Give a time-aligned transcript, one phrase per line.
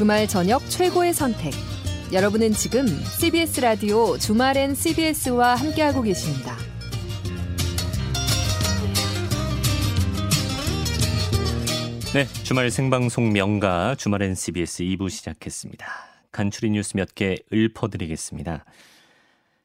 [0.00, 1.52] 주말 저녁 최고의 선택.
[2.10, 6.56] 여러분은 지금 CBS 라디오 주말엔 CBS와 함께하고 계십니다.
[12.14, 15.86] 네, 주말 생방송 명가 주말엔 CBS 2부 시작했습니다.
[16.32, 18.64] 간추린 뉴스 몇 개 읊어드리겠습니다.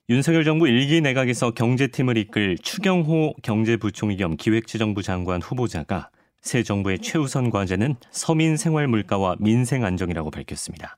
[0.09, 6.09] 윤석열 정부 1기 내각에서 경제팀을 이끌 추경호 경제부총리 겸 기획재정부 장관 후보자가
[6.45, 10.95] 새 정부의 최우선 과제는 서민 생활 물가와 민생 안정이라고 밝혔습니다.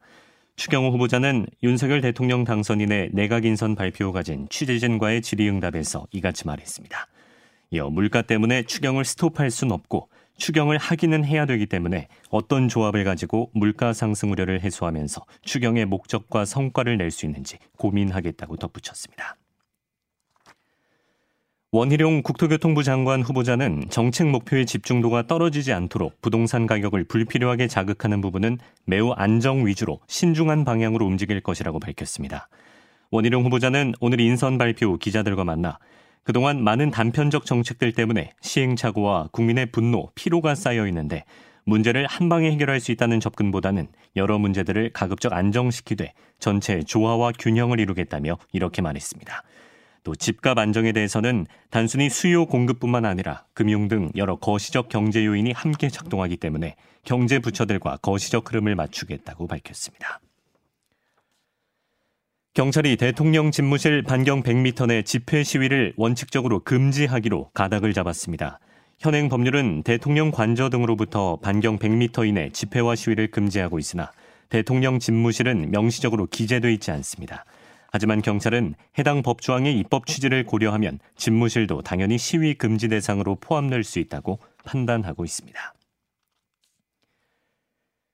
[0.57, 7.07] 추경호 후보자는 윤석열 대통령 당선인의 내각 인선 발표 후 가진 취재진과의 질의응답에서 이같이 말했습니다.
[7.71, 13.49] 이어 물가 때문에 추경을 스톱할 순 없고 추경을 하기는 해야 되기 때문에 어떤 조합을 가지고
[13.53, 19.37] 물가 상승 우려를 해소하면서 추경의 목적과 성과를 낼 수 있는지 고민하겠다고 덧붙였습니다.
[21.73, 29.11] 원희룡 국토교통부 장관 후보자는 정책 목표의 집중도가 떨어지지 않도록 부동산 가격을 불필요하게 자극하는 부분은 매우
[29.11, 32.47] 안정 위주로 신중한 방향으로 움직일 것이라고 밝혔습니다.
[33.11, 35.77] 원희룡 후보자는 오늘 인선 발표 후 기자들과 만나
[36.23, 41.25] 그동안 많은 단편적 정책들 때문에 시행착오와 국민의 분노, 피로가 쌓여 있는데
[41.65, 48.37] 문제를 한 방에 해결할 수 있다는 접근보다는 여러 문제들을 가급적 안정시키되 전체 조화와 균형을 이루겠다며
[48.53, 49.43] 이렇게 말했습니다.
[50.07, 55.89] 또 집값 안정에 대해서는 단순히 수요 공급뿐만 아니라 금융 등 여러 거시적 경제 요인이 함께
[55.89, 60.21] 작동하기 때문에 경제 부처들과 거시적 흐름을 맞추겠다고 밝혔습니다.
[62.53, 68.61] 경찰이 대통령 집무실 반경 100m 내 집회 시위를 원칙적으로 금지하기로 가닥을 잡았습니다.
[68.99, 74.13] 현행 법률은 대통령 관저 등으로부터 반경 100m 이내 집회와 시위를 금지하고 있으나
[74.47, 77.43] 대통령 집무실은 명시적으로 기재돼 있지 않습니다.
[77.91, 84.39] 하지만 경찰은 해당 법조항의 입법 취지를 고려하면 집무실도 당연히 시위 금지 대상으로 포함될 수 있다고
[84.65, 85.73] 판단하고 있습니다.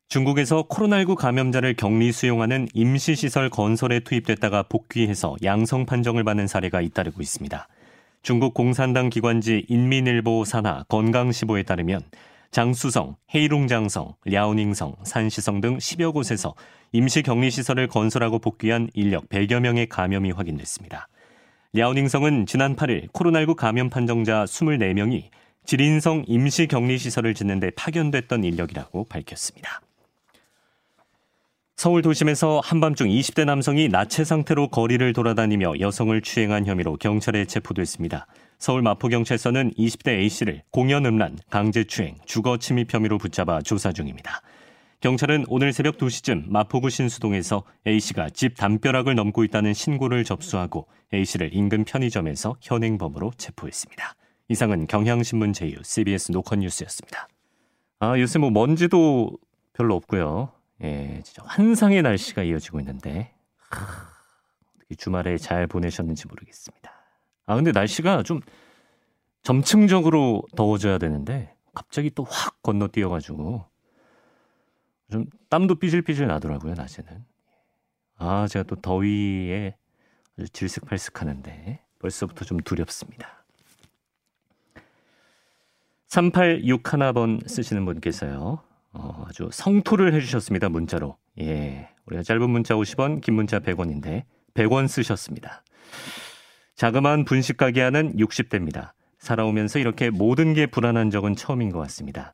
[0.10, 7.68] 중국에서 코로나19 감염자를 격리 수용하는 임시시설 건설에 투입됐다가 복귀해서 양성 판정을 받는 사례가 잇따르고 있습니다.
[8.22, 12.02] 중국 공산당 기관지 인민일보 산하 건강시보에 따르면
[12.54, 16.54] 장수성, 헤이룽장성, 랴오닝성, 산시성 등 10여 곳에서
[16.92, 21.08] 임시 격리 시설을 건설하고 복귀한 인력 100여 명의 감염이 확인됐습니다.
[21.74, 25.30] 랴오닝성은 지난 8일 코로나19 감염 판정자 24명이
[25.66, 29.82] 지린성 임시 격리 시설을 짓는 데 파견됐던 인력이라고 밝혔습니다.
[31.76, 38.28] 서울 도심에서 한밤중 20대 남성이 나체 상태로 거리를 돌아다니며 여성을 추행한 혐의로 경찰에 체포됐습니다.
[38.64, 44.40] 서울 마포경찰서는 20대 A씨를 공연 음란, 강제추행, 주거 침입 혐의로 붙잡아 조사 중입니다.
[45.02, 51.84] 경찰은 오늘 새벽 2시쯤 마포구 신수동에서 A씨가 집 담벼락을 넘고 있다는 신고를 접수하고 A씨를 인근
[51.84, 54.16] 편의점에서 현행범으로 체포했습니다.
[54.48, 57.28] 이상은 경향신문 제휴 CBS 노컷뉴스였습니다.
[58.00, 59.32] 아, 요새 뭐 먼지도
[59.74, 60.54] 별로 없고요.
[60.84, 64.08] 예, 진짜 환상의 날씨가 이어지고 있는데 하,
[64.96, 67.03] 주말에 잘 보내셨는지 모르겠습니다.
[67.46, 68.42] 아 근데 날씨가 좀
[69.44, 73.66] 점층적으로 더워져야 되는데 갑자기 또 확 건너뛰어가지고
[75.12, 77.26] 좀 땀도 삐질삐질 나더라고요 낮에는.
[78.18, 79.76] 아 제가 또 더위에
[80.38, 83.44] 아주 질색팔색하는데 벌써부터 좀 두렵습니다.
[86.08, 88.62] 3861번 쓰시는 분께서요.
[88.94, 90.70] 어, 아주 성토를 해주셨습니다.
[90.70, 91.18] 문자로.
[91.40, 91.90] 예.
[92.06, 95.64] 우리가 짧은 문자 50원, 긴 문자 100원인데 100원 쓰셨습니다.
[96.76, 98.92] 자그마한 분식 가게 하는 60대입니다.
[99.20, 102.34] 살아오면서 이렇게 모든 게 불안한 적은 처음인 것 같습니다.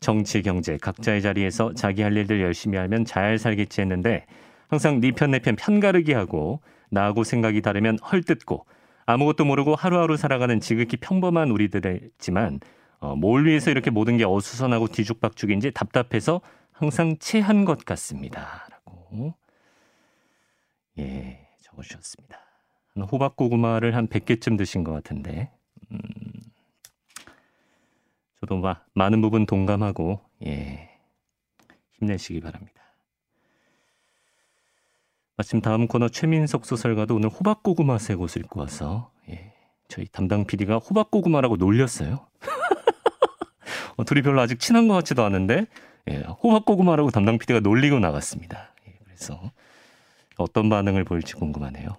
[0.00, 4.24] 정치, 경제, 각자의 자리에서 자기 할 일들 열심히 하면 잘 살겠지 했는데
[4.68, 8.64] 항상 네 편 내편 편가르기 하고 나하고 생각이 다르면 헐뜯고
[9.04, 12.60] 아무것도 모르고 하루하루 살아가는 지극히 평범한 우리들이지만
[13.00, 16.40] 어, 뭘 위해서 이렇게 모든 게 어수선하고 뒤죽박죽인지 답답해서
[16.72, 18.66] 항상 체한 것 같습니다.
[18.70, 19.34] 라고
[20.98, 22.49] 예 적어주셨습니다.
[22.98, 25.50] 호박 고구마를 한 100개쯤 드신 것 같은데
[25.92, 25.98] 음,
[28.40, 30.90] 저도 막 많은 부분 동감하고 예
[31.92, 32.80] 힘내시기 바랍니다.
[35.36, 39.54] 마침 다음 코너 최민석 소설가도 오늘 호박고구마 새 옷을 입고 와서 예,
[39.88, 42.26] 저희 담당 PD가 호박고구마라고 놀렸어요.
[43.96, 45.66] 어, 둘이 별로 아직 친한 것 같지도 않은데
[46.10, 48.74] 예, 호박고구마라고 담당 PD가 놀리고 나갔습니다.
[48.86, 49.50] 예, 그래서
[50.36, 51.96] 어떤 반응을 보일지 궁금하네요.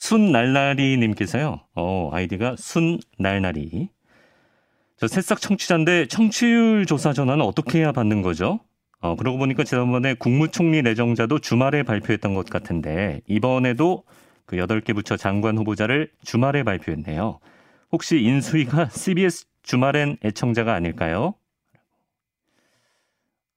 [0.00, 1.60] 순날날이님께서요.
[1.74, 3.90] 어, 아이디가 순날날이.
[4.96, 8.60] 저 새싹 청취자인데 청취율 조사 전화는 어떻게 해야 받는 거죠?
[9.00, 14.04] 어, 그러고 보니까 지난번에 국무총리 내정자도 주말에 발표했던 것 같은데 이번에도
[14.44, 17.38] 그 8개 부처 장관 후보자를 주말에 발표했네요.
[17.92, 21.34] 혹시 인수위가 CBS 주말엔 애청자가 아닐까요?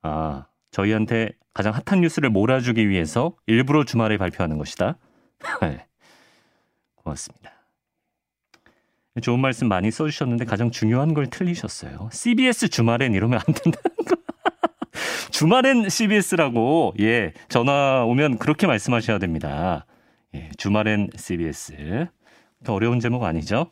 [0.01, 4.98] 아, 저희한테 가장 핫한 뉴스를 몰아주기 위해서 일부러 주말에 발표하는 것이다.
[7.04, 7.10] 네.
[7.10, 7.52] 고맙습니다.
[9.22, 12.10] 좋은 말씀 많이 써주셨는데 가장 중요한 걸 틀리셨어요.
[12.12, 14.16] CBS 주말엔 이러면 안 된다는 거.
[15.32, 19.86] 주말엔 CBS라고 예 전화 오면 그렇게 말씀하셔야 됩니다.
[20.34, 22.08] 예, 주말엔 CBS.
[22.68, 23.68] 어려운 제목 아니죠?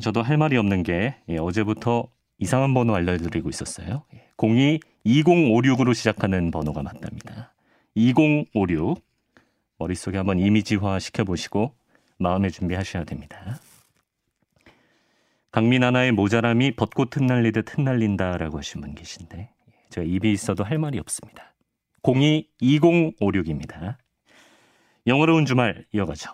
[0.00, 2.08] 저도 할 말이 없는 게 예, 어제부터
[2.38, 4.04] 이상한 번호 알려드리고 있었어요.
[4.38, 7.52] 02-2056으로 시작하는 번호가 맞답니다.
[7.94, 9.02] 2056
[9.78, 11.74] 머릿속에 한번 이미지화 시켜보시고
[12.24, 13.60] 마음의 준비하셔야 됩니다.
[15.52, 19.50] 강민 하나의 모자람이 벚꽃 흩날리듯 흩날린다라고 하신 분 계신데
[19.90, 21.54] 제가 입이 있어도 할 말이 없습니다.
[22.02, 23.96] 02-2056입니다.
[25.06, 26.32] 영어로운 주말 이어가죠.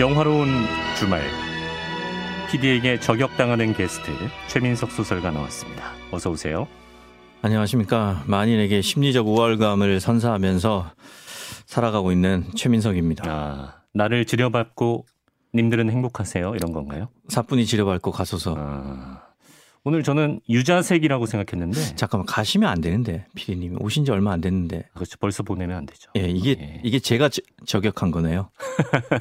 [0.00, 0.48] 영화로운
[0.98, 1.22] 주말
[2.50, 4.10] PD에게 저격당하는 게스트
[4.48, 5.92] 최민석 소설가 나왔습니다.
[6.10, 6.66] 어서 오세요.
[7.42, 8.22] 안녕하십니까.
[8.26, 10.92] 만인에게 심리적 우월감을 선사하면서
[11.66, 13.24] 살아가고 있는 최민석입니다.
[13.30, 15.04] 아, 나를 지려받고
[15.54, 17.08] 님들은 행복하세요 이런 건가요?
[17.28, 18.54] 사뿐히 지려밟고 가소서.
[18.56, 19.20] 아,
[19.84, 24.88] 오늘 저는 유자색이라고 생각했는데 잠깐만 가시면 안 되는데 피디님 오신 지 얼마 안 됐는데.
[24.94, 25.16] 그렇죠.
[25.18, 26.10] 벌써 보내면 안 되죠.
[26.16, 26.80] 예, 이게 예.
[26.84, 28.50] 이게 제가 저, 저격한 거네요.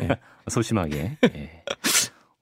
[0.02, 0.10] 예.
[0.50, 1.18] 소심하게.
[1.36, 1.64] 예.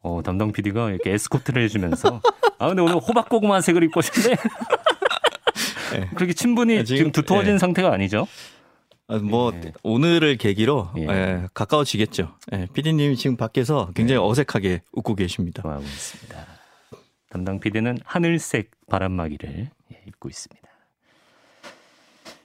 [0.01, 2.21] 어, 담당 PD가 이렇게 에스코트를 해주면서
[2.57, 4.35] 아 근데 오늘 호박고구마색을 입고 오셨네.
[5.95, 6.09] 예.
[6.15, 7.57] 그렇게 친분이 아, 지금, 지금- 두터워진 예.
[7.57, 8.27] 상태가 아니죠?
[9.07, 9.71] 아, 뭐 예.
[9.81, 11.01] 오늘을 계기로 예.
[11.09, 12.35] 예, 가까워지겠죠.
[12.53, 15.61] 예, 피디님이 지금 밖에서 굉장히 어색하게 웃고 계십니다.
[15.63, 16.58] 좋아하고 있습니다.
[17.29, 20.67] 담당 PD는 하늘색 바람막이를 예, 입고 있습니다.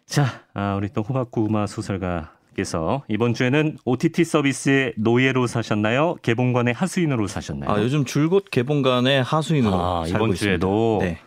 [0.06, 6.16] 자, 아, 우리 또 호박고구마 소설가께서 이번 주에는 OTT 서비스의 노예로 사셨나요?
[6.22, 7.70] 개봉관의 하수인으로 사셨나요?
[7.70, 10.36] 아, 요즘 줄곧 개봉관의 하수인으로 아, 살고 이번.
[10.36, 11.18] 주에도 네.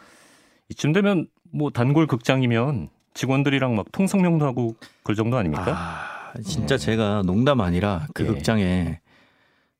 [0.69, 5.74] 이쯤 되면 뭐 단골 극장이면 직원들이랑 막 통성명도 하고 그럴 정도 아닙니까?
[5.75, 8.27] 아, 진짜 제가 농담 아니라 그 예.
[8.27, 9.00] 극장에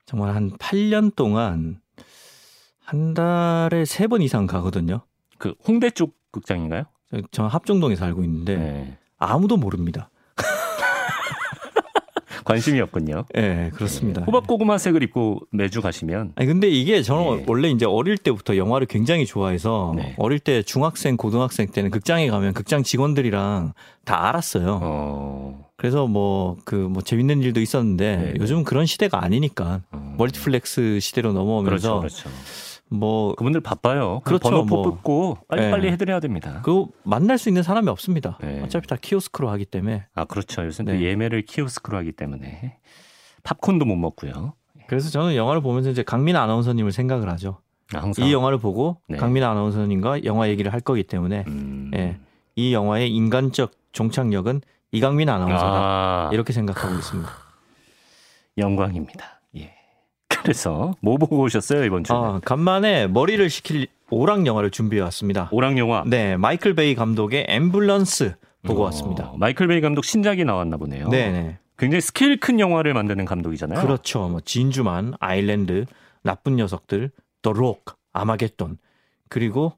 [0.08, 1.80] 정말 한 8년 동안
[2.88, 5.02] 한 달에 세 번 이상 가거든요.
[5.38, 6.86] 그 홍대 쪽 극장인가요?
[7.12, 8.98] 저- 저 합정동에 살고 있는데 네.
[9.18, 10.10] 아무도 모릅니다.
[12.46, 13.26] 관심이 없군요.
[13.36, 14.22] 예, 그렇습니다.
[14.24, 17.46] 호박고구마색을 입고 매주 가시면 아니 근데 이게 저는 예.
[17.46, 20.16] 원래 이제 어릴 때부터 영화를 굉장히 좋아해서 네.
[20.18, 23.74] 어릴 때 중학생 고등학생 때는 극장에 가면 극장 직원들이랑
[24.06, 24.80] 다 알았어요.
[24.82, 28.34] 어, 그래서 뭐 그뭐 재밌는 일도 있었는데 네.
[28.40, 30.16] 요즘은 그런 시대가 아니니까 어.
[30.18, 32.30] 멀티플렉스 시대로 그렇죠, 넘어오면서 그렇죠.
[32.90, 34.22] 뭐 그분들 바빠요.
[34.24, 34.84] 그렇죠, 번호표 뭐.
[34.84, 35.92] 뽑고 빨리빨리 네.
[35.94, 36.62] 해드려야 됩니다.
[36.64, 38.38] 그 만날 수 있는 사람이 없습니다.
[38.42, 38.62] 네.
[38.64, 40.66] 어차피 다 키오스크로 하기 때문에 아 그렇죠.
[40.66, 41.06] 요새 는 네.
[41.06, 42.78] 예매를 키오스크로 하기 때문에
[43.44, 44.54] 팝콘도 못 먹고요.
[44.88, 47.60] 그래서 저는 영화를 보면서 이제 강민 아나운서님을 생각을 하죠.
[47.94, 49.18] 아, 항상 이 영화를 보고 네.
[49.18, 51.92] 강민 아나운서님과 영화 얘기를 할 거기 때문에 음...
[51.96, 52.18] 예.
[52.56, 54.62] 이 영화의 인간적 종착역은
[54.92, 55.66] 이강민 아나운서다.
[55.66, 57.30] 아, 이렇게 생각하고 있습니다.
[58.58, 59.37] 영광입니다.
[60.48, 60.52] 예.
[60.52, 62.16] 그래서 뭐 보고 오셨어요 이번 주에?
[62.16, 65.50] 아, 간만에 머리를 식힐 오락 영화를 준비해 왔습니다.
[65.52, 69.34] 오락 영화 네, 마이클 베이 감독의 앰뷸런스 보고 어, 왔습니다.
[69.38, 71.10] 마이클 베이 감독 신작이 나왔나 보네요.
[71.10, 71.58] 네, 네.
[71.78, 73.82] 굉장히 스케일 큰 영화를 만드는 감독이잖아요.
[73.82, 74.28] 그렇죠.
[74.30, 75.86] 뭐 진주만, 아일랜드,
[76.24, 78.78] 나쁜 녀석들, The Rock, 아마겟돈,
[79.30, 79.74] 그리고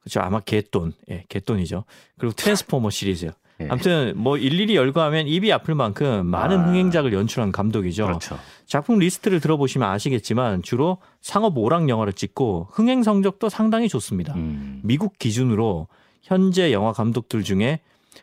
[0.00, 0.20] 그렇죠.
[0.20, 0.92] 아마겟돈.
[1.10, 1.84] 예, 겟돈이죠.
[2.18, 3.30] 그리고 Transformer 시리즈.
[3.60, 3.68] 예.
[3.68, 6.66] 아무튼 뭐 일일이 열거하면 입이 아플 만큼 많은 아.
[6.66, 8.06] 흥행작을 연출한 감독이죠.
[8.06, 8.38] 그렇죠.
[8.66, 14.34] 작품 리스트를 들어보시면 아시겠지만 주로 상업 오락 영화를 찍고 흥행 성적도 상당히 좋습니다.
[14.34, 14.80] 음.
[14.82, 15.86] 미국 기준으로
[16.22, 17.80] 현재 영화 감독들 중에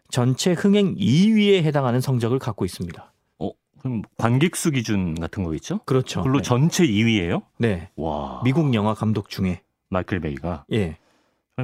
[0.09, 3.13] 전체 흥행 2위에 해당하는 성적을 갖고 있습니다.
[3.39, 5.79] 어, 그럼 관객 수 기준 같은 거 있죠?
[5.85, 6.21] 그렇죠.
[6.21, 6.43] 그걸로 네.
[6.43, 7.43] 전체 2위예요?
[7.57, 7.89] 네.
[7.95, 8.41] 와.
[8.43, 10.97] 미국 영화 감독 중에 마이클 베이가 예.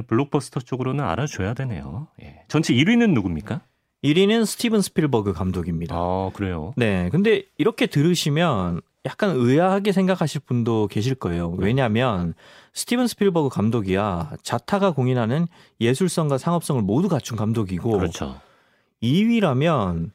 [0.06, 2.08] 블록버스터 쪽으로는 알아줘야 되네요.
[2.22, 2.42] 예.
[2.48, 3.60] 전체 1위는 누굽니까?
[4.04, 5.96] 1위는 스티븐 스필버그 감독입니다.
[5.96, 6.72] 아, 그래요.
[6.76, 7.08] 네.
[7.10, 11.50] 근데 이렇게 들으시면 약간 의아하게 생각하실 분도 계실 거예요.
[11.58, 11.66] 네.
[11.66, 12.34] 왜냐하면
[12.74, 15.48] 스티븐 스필버그 감독이야 자타가 공인하는
[15.80, 18.38] 예술성과 상업성을 모두 갖춘 감독이고 그렇죠.
[19.02, 20.10] 2위라면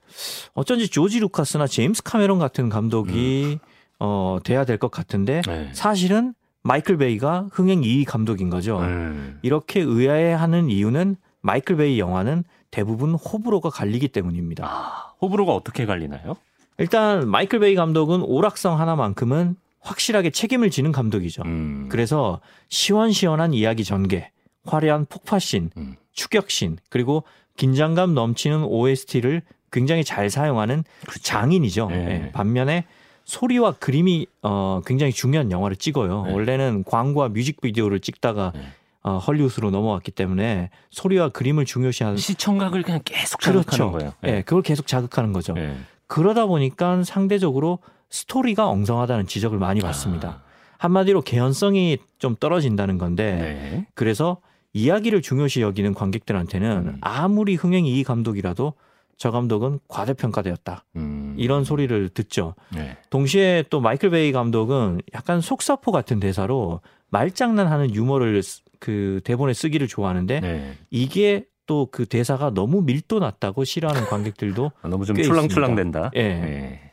[0.53, 3.60] 어쩐지 조지 루카스나 제임스 카메론 같은 감독이
[4.00, 5.70] 어 돼야 될 것 같은데 네.
[5.74, 8.79] 사실은 마이클 베이가 흥행 2위 감독인 거죠.
[8.79, 9.38] 음.
[9.41, 14.65] 이렇게 의아해하는 이유는 마이클 베이 영화는 대부분 호불호가 갈리기 때문입니다.
[14.65, 16.36] 아, 호불호가 어떻게 갈리나요?
[16.77, 21.43] 일단 마이클 베이 감독은 오락성 하나만큼은 확실하게 책임을 지는 감독이죠.
[21.43, 21.88] 음.
[21.89, 22.39] 그래서
[22.70, 24.32] 시원시원한 이야기 전개,
[24.65, 25.96] 화려한 폭파신, 음.
[26.13, 27.24] 추격신, 그리고
[27.58, 29.41] 긴장감 넘치는 OST를
[29.72, 31.22] 굉장히 잘 사용하는 그렇죠.
[31.22, 31.88] 장인이죠.
[31.89, 31.96] 네.
[32.27, 32.86] 예, 반면에
[33.25, 36.24] 소리와 그림이 어, 굉장히 중요한 영화를 찍어요.
[36.24, 36.34] 네.
[36.34, 38.62] 원래는 광고와 뮤직비디오를 찍다가 네.
[39.03, 43.92] 어, 헐리우드로 넘어왔기 때문에 소리와 그림을 중요시하는 시청각을 그냥 계속 자극하는 그렇죠.
[43.92, 44.13] 거예요.
[44.24, 45.53] 예, 그걸 계속 자극하는 거죠.
[45.58, 45.75] 예.
[46.08, 50.30] 그러다 보니까 상대적으로 스토리가 엉성하다는 지적을 많이 받습니다.
[50.30, 50.42] 아,
[50.77, 53.88] 한마디로 개연성이 좀 떨어진다는 건데 네.
[53.94, 54.38] 그래서
[54.74, 56.98] 이야기를 중요시 여기는 관객들한테는 음.
[57.01, 58.74] 아무리 흥행이 이 감독이라도
[59.17, 60.86] 저 감독은 과대평가되었다.
[60.96, 61.36] 음.
[61.38, 62.55] 이런 소리를 듣죠.
[62.74, 62.98] 네.
[63.10, 69.88] 동시에 또 마이클 베이 감독은 약간 속사포 같은 대사로 말장난하는 유머를 쓰- 그 대본에 쓰기를
[69.88, 70.74] 좋아하는데 네.
[70.89, 75.75] 이게 또 그 대사가 너무 밀도 낮다고 싫어하는 관객들도 아, 너무 좀 있습니다.
[75.75, 76.12] 된다.
[76.15, 76.20] 예.
[76.22, 76.91] 예.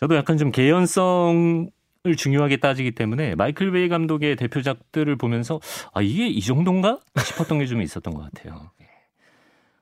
[0.00, 1.70] 저도 약간 좀 개연성을
[2.16, 5.60] 중요하게 따지기 때문에 마이클 베이 감독의 대표작들을 보면서
[5.94, 8.70] 아 이게 이 정도인가 싶었던 게 좀 있었던 것 같아요.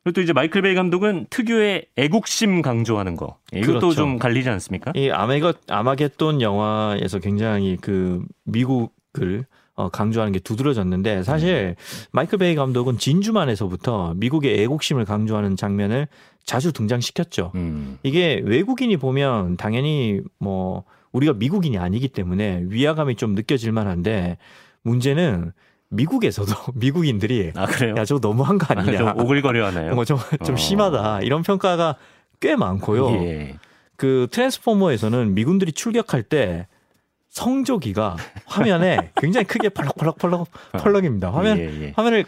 [0.06, 0.10] 예.
[0.10, 3.94] 그리고 또 이제 마이클 베이 감독은 특유의 애국심 강조하는 거 예, 이것도 그렇죠.
[3.96, 4.92] 좀 갈리지 않습니까?
[4.94, 11.76] 이 아메거 아마겟돈 영화에서 굉장히 그 미국을 어, 강조하는 게 두드러졌는데 사실
[12.12, 16.08] 마이클 베이 감독은 진주만에서부터 미국의 애국심을 강조하는 장면을
[16.44, 17.52] 자주 등장시켰죠.
[17.56, 17.98] 음.
[18.02, 24.38] 이게 외국인이 보면 당연히 뭐 우리가 미국인이 아니기 때문에 위화감이 좀 느껴질 만한데
[24.82, 25.52] 문제는
[25.88, 27.94] 미국에서도 미국인들이 아 그래요?
[27.96, 28.98] 야 저거 너무한 거 아, 아니냐.
[28.98, 29.94] 좀 오글거려 하나요?
[29.94, 30.56] 뭐 좀, 좀 어.
[30.56, 31.22] 심하다.
[31.22, 31.96] 이런 평가가
[32.40, 33.10] 꽤 많고요.
[33.24, 33.56] 예.
[33.96, 36.66] 그 트랜스포머에서는 미군들이 출격할 때
[37.30, 38.16] 성조기가
[38.46, 41.32] 화면에 굉장히 크게 펄럭펄럭펄럭 펄럭입니다.
[41.32, 41.92] 화면 예, 예.
[41.96, 42.24] 화면을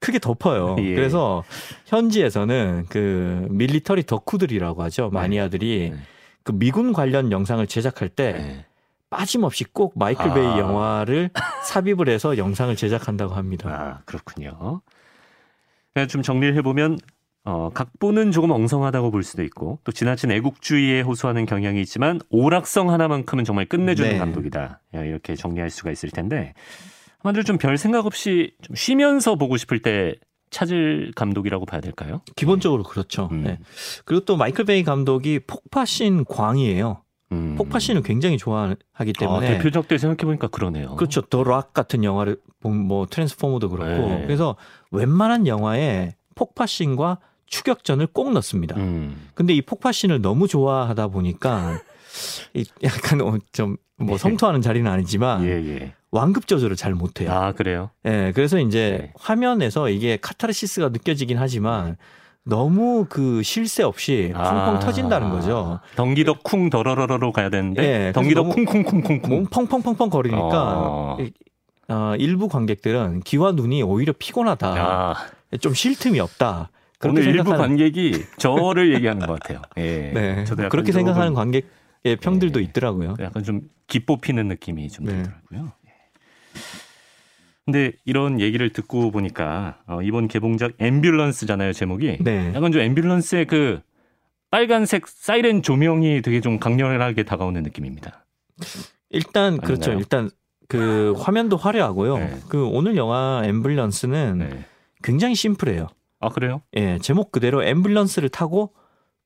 [0.00, 0.76] 크게 덮어요.
[0.78, 0.94] 예.
[0.94, 1.44] 그래서
[1.86, 5.10] 현지에서는 그 밀리터리 덕후들이라고 하죠.
[5.10, 5.98] 마니아들이 네.
[6.44, 8.64] 그 미군 관련 영상을 제작할 때 네.
[9.10, 10.34] 빠짐없이 꼭 마이클 아.
[10.34, 11.30] 베이 영화를
[11.64, 13.68] 삽입을 해서 영상을 제작한다고 합니다.
[13.70, 14.82] 아, 그렇군요.
[15.94, 16.98] 그냥 좀 정리를 해보면,
[17.44, 23.44] 어, 각본은 조금 엉성하다고 볼 수도 있고, 또 지나친 애국주의에 호소하는 경향이 있지만, 오락성 하나만큼은
[23.44, 24.18] 정말 끝내주는 네.
[24.18, 24.80] 감독이다.
[24.94, 26.54] 야, 이렇게 정리할 수가 있을 텐데,
[27.20, 30.14] 한마디로 좀별 생각 없이 좀 쉬면서 보고 싶을 때
[30.50, 32.22] 찾을 감독이라고 봐야 될까요?
[32.36, 33.28] 기본적으로 그렇죠.
[33.32, 33.42] 음.
[33.42, 33.58] 네.
[34.04, 37.02] 그리고 또 마이클 베이 감독이 폭파신 광이에요.
[37.32, 37.54] 음.
[37.56, 40.96] 폭파신을 굉장히 좋아하기 아, 때문에 대표작들 생각해 보니까 그러네요.
[40.96, 41.20] 그렇죠.
[41.22, 44.22] 더 락 같은 영화를 보면 뭐 트랜스포머도 그렇고 네.
[44.22, 44.56] 그래서
[44.90, 48.76] 웬만한 영화에 폭파신과 추격전을 꼭 넣습니다.
[48.76, 49.28] 음.
[49.34, 51.80] 근데 이 폭파신을 너무 좋아하다 보니까
[52.54, 54.18] 이 약간 어, 좀뭐 예.
[54.18, 55.94] 성토하는 자리는 아니지만 예, 예.
[56.10, 57.30] 완급 조절을 잘 못해요.
[57.30, 57.90] 아, 그래요?
[58.06, 59.12] 예, 그래서 이제 네.
[59.18, 61.96] 화면에서 이게 카타르시스가 느껴지긴 하지만
[62.48, 64.78] 너무 그 쉴새 없이 쿵쿵 아.
[64.78, 65.80] 터진다는 거죠.
[65.96, 69.20] 덩기더 쿵 더러러러로 가야 되는데, 덩기더 너무 쿵쿵쿵쿵쿵.
[69.28, 71.16] 몸 펑펑펑펑 거리니까 어.
[71.20, 71.30] 이-
[71.90, 74.66] 어, 일부 관객들은 귀와 눈이 오히려 피곤하다.
[74.66, 75.14] 아,
[75.60, 76.70] 좀쉴 틈이 없다.
[77.04, 79.62] 오늘 일부 생각하는- 관객이 저를 얘기하는 것 같아요.
[79.76, 80.10] 예.
[80.14, 80.44] 네.
[80.44, 82.64] 저도 그렇게 생각하는 관객의 평들도 예.
[82.64, 83.14] 있더라고요.
[83.20, 85.12] 약간 좀 기뽑히는 느낌이 좀 네.
[85.22, 85.72] 들더라고요.
[85.86, 85.90] 예.
[87.68, 92.16] 근데 이런 얘기를 듣고 보니까 어, 이번 개봉작 앰뷸런스잖아요 제목이.
[92.22, 92.50] 네.
[92.54, 93.80] 약간 좀 앰뷸런스의 그
[94.50, 98.24] 빨간색 사이렌 조명이 되게 좀 강렬하게 다가오는 느낌입니다.
[99.10, 99.90] 일단 그렇죠.
[99.90, 99.98] 아닌가요?
[99.98, 100.30] 일단
[100.66, 102.16] 그 화면도 화려하고요.
[102.16, 102.38] 네.
[102.48, 104.64] 그 오늘 영화 앰뷸런스는 네.
[105.02, 105.88] 굉장히 심플해요.
[106.20, 106.62] 아 그래요?
[106.74, 108.72] 예, 제목 그대로 앰뷸런스를 타고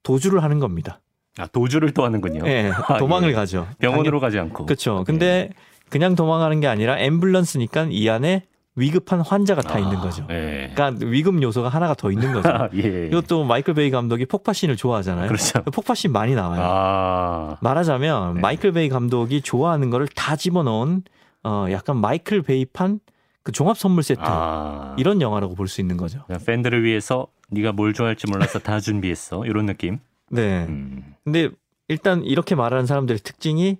[0.02, 1.00] 도주를 하는 겁니다.
[1.38, 2.42] 아 도주를 또 하는군요.
[2.46, 3.34] 예, 아, 도망을 예.
[3.34, 3.68] 가죠.
[3.78, 4.66] 병원으로 가지 않고.
[4.66, 5.04] 그렇죠.
[5.06, 5.50] 근데
[5.92, 8.42] 그냥 도망가는 게 아니라 앰뷸런스니까 이 안에
[8.74, 10.26] 위급한 환자가 다 아, 있는 거죠.
[10.30, 10.70] 예.
[10.74, 12.48] 그러니까 위급 요소가 하나가 더 있는 거죠.
[12.50, 13.06] 아, 예.
[13.08, 15.28] 이것도 마이클 베이 감독이 폭파신을 좋아하잖아요.
[15.28, 15.62] 그렇죠.
[15.64, 16.62] 폭파신 많이 나와요.
[16.64, 17.56] 아.
[17.60, 18.40] 말하자면 네.
[18.40, 21.02] 마이클 베이 감독이 좋아하는 거를 다 집어넣은
[21.44, 23.00] 어 약간 마이클 베이판
[23.42, 24.94] 그 종합 선물 세트 아.
[24.96, 26.24] 이런 영화라고 볼 수 있는 거죠.
[26.46, 29.44] 팬들을 위해서 네가 뭘 좋아할지 몰라서 다 준비했어.
[29.44, 29.98] 이런 느낌.
[30.30, 30.64] 네.
[30.68, 31.14] 음.
[31.24, 31.50] 근데
[31.88, 33.76] 일단 이렇게 말하는 사람들의 특징이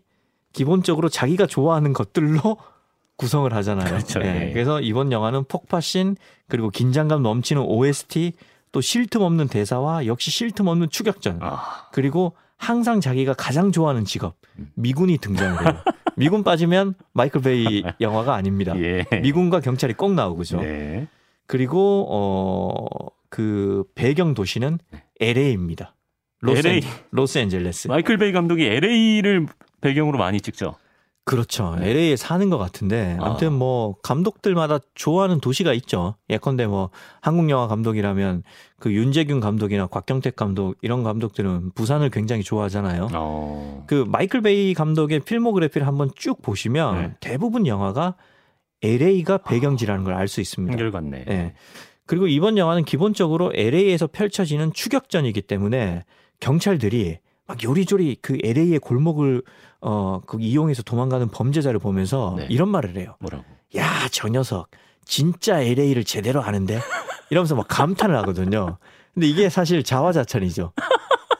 [0.52, 2.56] 기본적으로 자기가 좋아하는 것들로
[3.16, 3.86] 구성을 하잖아요.
[3.86, 4.48] 그렇죠, 예.
[4.48, 4.52] 예.
[4.52, 6.16] 그래서 이번 영화는 폭파신
[6.48, 8.32] 그리고 긴장감 넘치는 OST
[8.72, 11.88] 또 쉴 틈 없는 대사와 역시 쉴 틈 없는 추격전 아.
[11.92, 14.70] 그리고 항상 자기가 가장 좋아하는 직업 음.
[14.74, 15.76] 미군이 등장을 해요.
[16.16, 18.74] 미군 빠지면 마이클 베이 영화가 아닙니다.
[18.78, 19.04] 예.
[19.22, 20.60] 미군과 경찰이 꼭 나오고죠.
[20.60, 21.08] 네.
[21.46, 24.78] 그리고 어 그 배경 도시는
[25.18, 25.94] LA입니다.
[26.46, 26.82] LA.
[27.12, 27.88] 로스앤젤레스.
[27.88, 29.46] 마이클 베이 감독이 LA를
[29.82, 30.76] 배경으로 많이 찍죠.
[31.24, 31.76] 그렇죠.
[31.78, 31.90] 네.
[31.90, 33.26] LA에 사는 것 같은데 아.
[33.26, 36.16] 아무튼 뭐 감독들마다 좋아하는 도시가 있죠.
[36.30, 38.42] 예컨대 뭐 한국 영화 감독이라면
[38.80, 43.08] 그 윤제균 감독이나 곽경택 감독 이런 감독들은 부산을 굉장히 좋아하잖아요.
[43.12, 43.84] 어.
[43.86, 47.12] 그 마이클 베이 감독의 필모그래피를 한번 쭉 보시면 네.
[47.20, 48.16] 대부분 영화가
[48.82, 50.72] LA가 배경지라는 걸 알 수 있습니다.
[50.72, 51.24] 한결 같네.
[51.28, 51.54] 예.
[52.04, 56.02] 그리고 이번 영화는 기본적으로 LA에서 펼쳐지는 추격전이기 때문에
[56.40, 59.42] 경찰들이 막 요리조리 그 LA의 골목을
[59.80, 62.46] 어, 그 이용해서 도망가는 범죄자를 보면서 네.
[62.48, 63.16] 이런 말을 해요.
[63.20, 63.44] 뭐라고?
[63.76, 64.68] 야, 저 녀석
[65.04, 66.80] 진짜 LA를 제대로 아는데
[67.30, 68.78] 이러면서 막 감탄을 하거든요.
[69.14, 70.72] 근데 이게 사실 자화자찬이죠.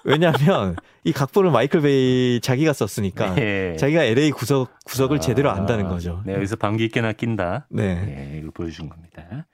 [0.04, 3.76] 왜냐하면 이 각본을 마이클 베이 자기가 썼으니까 네.
[3.76, 6.22] 자기가 LA 구석 구석을 아, 제대로 안다는 거죠.
[6.26, 7.66] 네, 여기서 방귀 뀌나 낀다.
[7.70, 8.32] 네.
[8.34, 9.46] 예, 이걸 보여준 겁니다.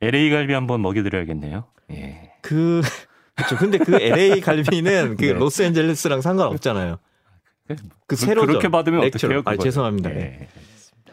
[0.00, 1.64] LA 갈비 한번 먹여드려야겠네요.
[1.92, 2.32] 예.
[2.42, 2.82] 그
[3.34, 3.56] 그렇죠.
[3.56, 5.32] 근데 그 LA 갈비는 그 네.
[5.32, 6.98] 로스앤젤레스랑 상관없잖아요.
[7.68, 7.76] 그
[8.06, 8.46] 그- 새로죠.
[8.46, 9.04] 그렇게 받으면.
[9.04, 9.42] 어떡해요?
[9.44, 9.56] 아.
[9.56, 10.10] 죄송합니다.
[10.10, 10.22] 예, 네.
[10.22, 11.12] 알겠습니다.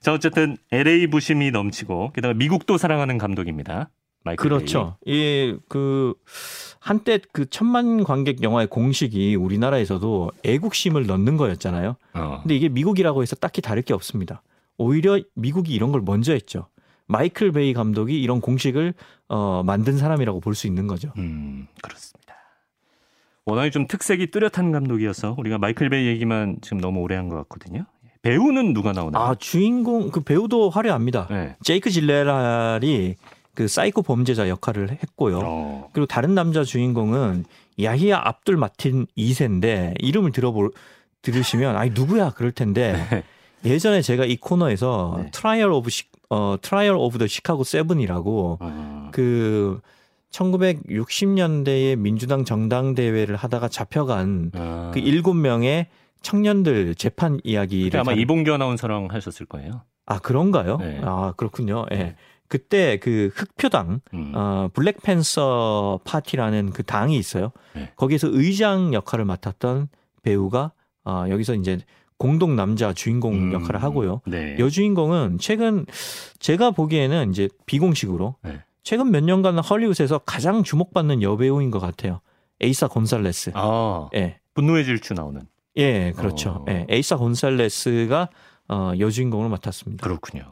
[0.00, 3.90] 자, 어쨌든 LA 부심이 넘치고 게다가 미국도 사랑하는 감독입니다.
[4.24, 4.96] 마이클 그렇죠.
[5.04, 6.14] 이그
[6.80, 11.96] 한때 그 천만 관객 영화의 공식이 우리나라에서도 애국심을 넣는 거였잖아요.
[12.14, 12.38] 어.
[12.42, 14.42] 근데 이게 미국이라고 해서 딱히 다를 게 없습니다.
[14.78, 16.68] 오히려 미국이 이런 걸 먼저 했죠.
[17.06, 18.94] 마이클 베이 감독이 이런 공식을
[19.28, 21.12] 어, 만든 사람이라고 볼 수 있는 거죠.
[21.18, 22.34] 음, 그렇습니다.
[23.46, 27.84] 워낙에 좀 특색이 뚜렷한 감독이어서 우리가 마이클 베이 얘기만 지금 너무 오래 한 것 같거든요.
[28.22, 29.22] 배우는 누가 나오나요?
[29.22, 31.26] 아 주인공 그 배우도 화려합니다.
[31.28, 31.56] 네.
[31.62, 33.16] 제이크 질렌할이
[33.54, 35.40] 그 사이코 범죄자 역할을 했고요.
[35.44, 35.90] 어.
[35.92, 37.44] 그리고 다른 남자 주인공은
[37.82, 40.70] 야히아 압둘 마틴 2세인데 이름을 들어볼
[41.20, 43.24] 들으시면 아니 누구야 그럴 텐데
[43.64, 45.30] 예전에 제가 이 코너에서 네.
[45.32, 49.08] Trial of Chi, 어 Trial of the Chicago Seven이라고 어.
[49.12, 49.80] 그
[50.30, 54.90] 1960년대에 민주당 전당대회를 하다가 잡혀간 아.
[54.92, 55.86] 그 일곱 명의
[56.22, 59.82] 청년들 재판 이야기를 아마 잘- 이봉규 아나운서랑 하셨을 거예요.
[60.06, 60.78] 아 그런가요?
[60.78, 61.00] 네.
[61.04, 61.86] 아 그렇군요.
[61.92, 61.96] 예.
[61.96, 62.16] 네.
[62.48, 64.32] 그때 그 흑표당 음.
[64.34, 67.52] 어, Black Panther Party라는 그 당이 있어요.
[67.74, 67.90] 네.
[67.96, 69.88] 거기에서 의장 역할을 맡았던
[70.22, 70.72] 배우가
[71.04, 71.78] 어, 여기서 이제
[72.18, 73.52] 공동 남자 주인공 음.
[73.52, 74.20] 역할을 하고요.
[74.26, 74.56] 네.
[74.58, 75.86] 여주인공은 최근
[76.38, 78.62] 제가 보기에는 이제 비공식으로 네.
[78.82, 82.20] 최근 몇 년간 헐리우드에서 가장 주목받는 여배우인 것 같아요.
[82.60, 83.52] 에이사 곤살레스.
[83.54, 84.38] 아, 예.
[84.54, 85.42] 분노의 질주 나오는.
[85.76, 86.50] 예, 그렇죠.
[86.50, 86.64] 어.
[86.68, 88.28] 예, 에이사 곤살레스가
[88.68, 90.04] 어, 여주인공을 맡았습니다.
[90.04, 90.44] 그렇군요.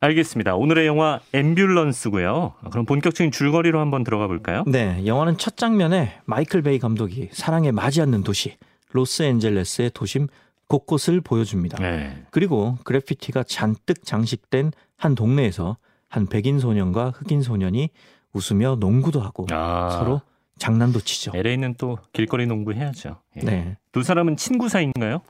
[0.00, 0.56] 알겠습니다.
[0.56, 2.70] 오늘의 영화 앰뷸런스고요.
[2.70, 4.64] 그럼 본격적인 줄거리로 한번 들어가 볼까요?
[4.66, 8.56] 네, 영화는 첫 장면에 마이클 베이 감독이 사랑해 마지않는 도시
[8.92, 10.28] 로스앤젤레스의 도심
[10.70, 11.78] 곳곳을 보여줍니다.
[11.78, 12.24] 네.
[12.30, 15.76] 그리고 그래피티가 잔뜩 장식된 한 동네에서
[16.08, 17.90] 한 백인 소년과 흑인 소년이
[18.32, 20.20] 웃으며 농구도 하고 아, 서로
[20.58, 21.32] 장난도 치죠.
[21.34, 23.20] LA는 또 길거리 농구 해야죠.
[23.36, 23.40] 예.
[23.40, 25.22] 네, 두 사람은 친구 사이인가요?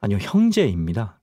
[0.00, 1.20] 아니요 형제입니다.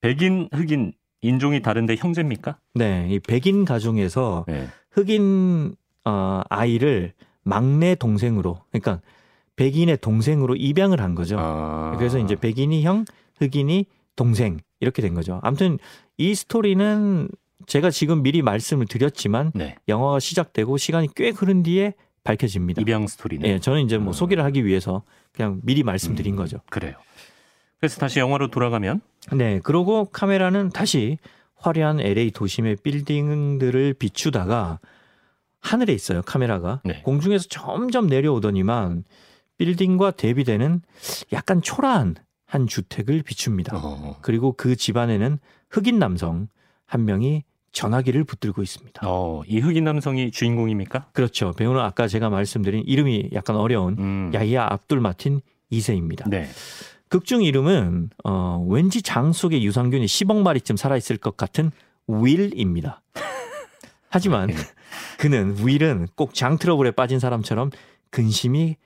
[0.00, 2.58] 백인, 흑인 인종이 다른데 형제입니까?
[2.74, 4.68] 네, 이 백인 가정에서 네.
[4.90, 9.00] 흑인 어, 아이를 막내 동생으로, 그러니까
[9.58, 11.36] 백인의 동생으로 입양을 한 거죠.
[11.38, 11.94] 아.
[11.98, 13.04] 그래서 이제 백인이 형,
[13.38, 15.40] 흑인이 동생 이렇게 된 거죠.
[15.42, 15.78] 아무튼
[16.16, 17.28] 이 스토리는
[17.66, 19.74] 제가 지금 미리 말씀을 드렸지만 네.
[19.88, 22.80] 영화가 시작되고 시간이 꽤 흐른 뒤에 밝혀집니다.
[22.82, 23.48] 입양 스토리네.
[23.48, 24.12] 예, 저는 이제 뭐 음.
[24.12, 26.60] 소개를 하기 위해서 그냥 미리 말씀드린 음, 거죠.
[26.70, 26.94] 그래요.
[27.80, 29.00] 그래서 다시 영화로 돌아가면
[29.32, 31.18] 네, 그러고 카메라는 다시
[31.56, 34.78] 화려한 LA 도심의 빌딩들을 비추다가
[35.60, 36.80] 하늘에 있어요, 카메라가.
[36.84, 37.02] 네.
[37.02, 39.04] 공중에서 점점 내려오더니만
[39.58, 40.82] 빌딩과 대비되는
[41.32, 42.14] 약간 초라한
[42.46, 43.76] 한 주택을 비춥니다.
[43.76, 44.16] 어.
[44.22, 45.38] 그리고 그 집안에는
[45.70, 46.48] 흑인 남성
[46.86, 49.02] 한 명이 전화기를 붙들고 있습니다.
[49.04, 51.08] 어, 이 흑인 남성이 주인공입니까?
[51.12, 51.52] 그렇죠.
[51.52, 54.30] 배우는 아까 제가 말씀드린 이름이 약간 어려운 음.
[54.32, 56.28] 야히야 압둘 마틴 2세입니다.
[56.30, 56.48] 네.
[57.08, 61.70] 극중 이름은 어, 왠지 장 속에 유산균이 10억 마리쯤 살아있을 것 같은
[62.06, 63.02] 윌입니다.
[64.08, 64.54] 하지만 네.
[65.18, 67.70] 그는 윌은 꼭 장 트러블에 빠진 사람처럼
[68.10, 68.76] 근심이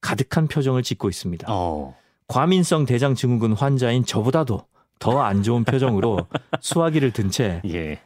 [0.00, 1.46] 가득한 표정을 짓고 있습니다.
[1.50, 1.94] 어.
[2.28, 4.62] 과민성 대장 증후군 환자인 저보다도
[4.98, 6.26] 더 안 좋은 표정으로
[6.60, 8.00] 수화기를 든채 예.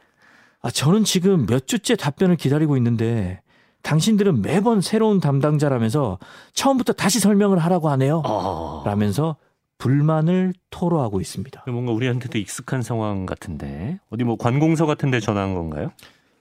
[0.61, 3.41] 아, 저는 지금 몇 주째 답변을 기다리고 있는데
[3.81, 6.19] 당신들은 매번 새로운 담당자라면서
[6.53, 8.21] 처음부터 다시 설명을 하라고 하네요.
[8.25, 8.83] 어.
[8.85, 9.35] 라면서
[9.77, 11.63] 불만을 토로하고 있습니다.
[11.67, 15.91] 뭔가 우리한테도 익숙한 상황 같은데 어디 뭐 관공서 같은데 전화한 건가요?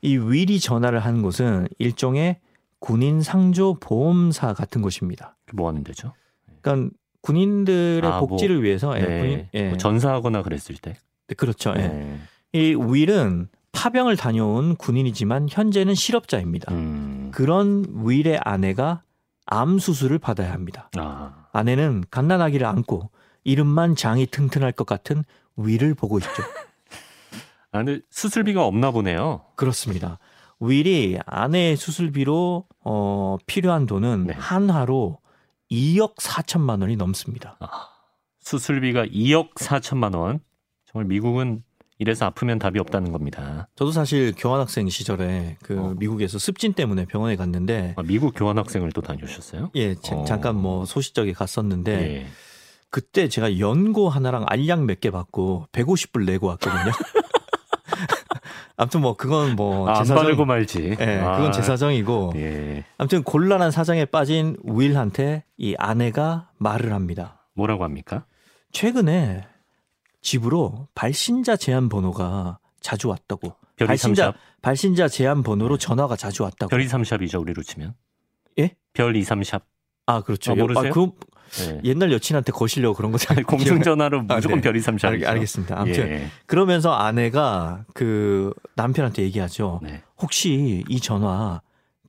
[0.02, 2.38] 이 위리 전화를 한 곳은 일종의
[2.82, 5.36] 군인 상조 보험사 같은 곳입니다.
[5.52, 6.14] 뭐 하는 데죠?
[6.60, 6.90] 그러니까
[7.20, 9.20] 군인들의 아, 뭐, 복지를 위해서 예, 네.
[9.20, 9.68] 군인, 예.
[9.68, 10.96] 뭐 전사하거나 그랬을 때.
[11.28, 11.72] 네, 그렇죠.
[11.76, 11.86] 예.
[11.86, 12.18] 네.
[12.52, 16.74] 이 윌은 파병을 다녀온 군인이지만 현재는 실업자입니다.
[16.74, 17.30] 음.
[17.32, 19.02] 그런 윌의 아내가
[19.46, 20.90] 암 수술을 받아야 합니다.
[20.98, 21.46] 아.
[21.52, 23.10] 아내는 갓난아기를 안고
[23.44, 25.22] 이름만 장이 튼튼할 것 같은
[25.56, 26.30] 윌을 보고 있죠.
[27.70, 29.44] 아, 근데 수술비가 없나 보네요.
[29.54, 30.18] 그렇습니다.
[30.64, 34.34] 윌이 아내의 수술비로 어, 필요한 돈은 네.
[34.34, 35.18] 한화로
[35.70, 37.58] 2억 4천만 원이 넘습니다.
[38.40, 40.40] 수술비가 2억 4천만 원.
[40.86, 41.62] 정말 미국은
[41.98, 43.68] 이래서 아프면 답이 없다는 겁니다.
[43.76, 45.94] 저도 사실 교환학생 시절에 그 어.
[45.98, 49.70] 미국에서 습진 때문에 병원에 갔는데 아, 미국 교환학생을 또 다녀오셨어요?
[49.76, 50.24] 예 자- 어.
[50.24, 52.26] 잠깐 뭐 소시적에 갔었는데 예.
[52.90, 56.92] 그때 제가 연고 하나랑 알약 몇 개 받고 150불 내고 왔거든요.
[58.82, 60.96] 아무튼 뭐 그건 뭐 아, 안 바르고 말지.
[60.98, 62.84] 예, 아, 그건 제 사정이고 예.
[62.98, 67.46] 아무튼 곤란한 사정에 빠진 우일한테 이 아내가 말을 합니다.
[67.54, 68.26] 뭐라고 합니까?
[68.72, 69.46] 최근에
[70.20, 73.54] 집으로 발신자 제한 번호가 자주 왔다고.
[73.78, 74.34] 발신자.
[74.62, 76.68] 발신자 제한 번호로 전화가 자주 왔다고.
[76.68, 77.94] 별이 삼샵이죠 우리로 치면.
[78.58, 78.74] 예?
[78.94, 79.62] 별 2, 3샵.
[80.06, 80.52] 아 그렇죠.
[80.52, 80.90] 아, 모르세요?
[80.90, 81.10] 아, 그
[81.60, 81.80] 예.
[81.84, 83.44] 옛날 여친한테 거시려고 그런 거잖아요.
[83.46, 84.62] 공중전화로 아, 무조건 네.
[84.62, 85.10] 별이 삼샵.
[85.12, 85.78] 알, 알겠습니다.
[85.78, 86.26] 아무튼 예.
[86.46, 89.80] 그러면서 아내가 그 남편한테 얘기하죠.
[89.82, 90.02] 네.
[90.20, 91.60] 혹시 이 전화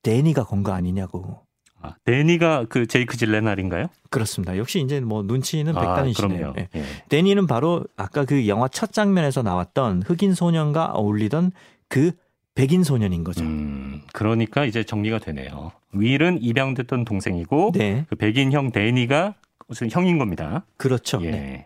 [0.01, 1.41] 데니가 건 거 아니냐고.
[1.82, 3.88] 아, 데니가 그 제이크 질레날인가요?
[4.10, 4.58] 그렇습니다.
[4.58, 6.53] 역시 이제 뭐 눈치는 아, 백단이시네요.
[6.53, 6.53] 그럼요.
[6.60, 6.69] 예.
[6.75, 6.84] 예.
[7.10, 11.51] 데니는 바로 아까 그 영화 첫 장면에서 나왔던 흑인 소년과 어울리던
[11.89, 12.12] 그
[12.55, 13.43] 백인 소년인 거죠.
[13.43, 15.71] 음, 그러니까 이제 정리가 되네요.
[15.93, 19.35] 윌은 입양됐던 동생이고 네, 그 백인 형 데니가
[19.67, 20.65] 무슨 형인 겁니다.
[20.77, 21.19] 그렇죠.
[21.23, 21.31] 예.
[21.31, 21.65] 네.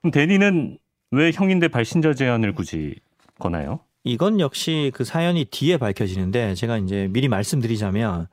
[0.00, 0.78] 그럼 데니는
[1.10, 2.96] 왜 형인데 발신자 제한을 굳이
[3.38, 3.80] 거나요?
[4.04, 8.26] 이건 역시 그 사연이 뒤에 밝혀지는데 제가 이제 미리 말씀드리자면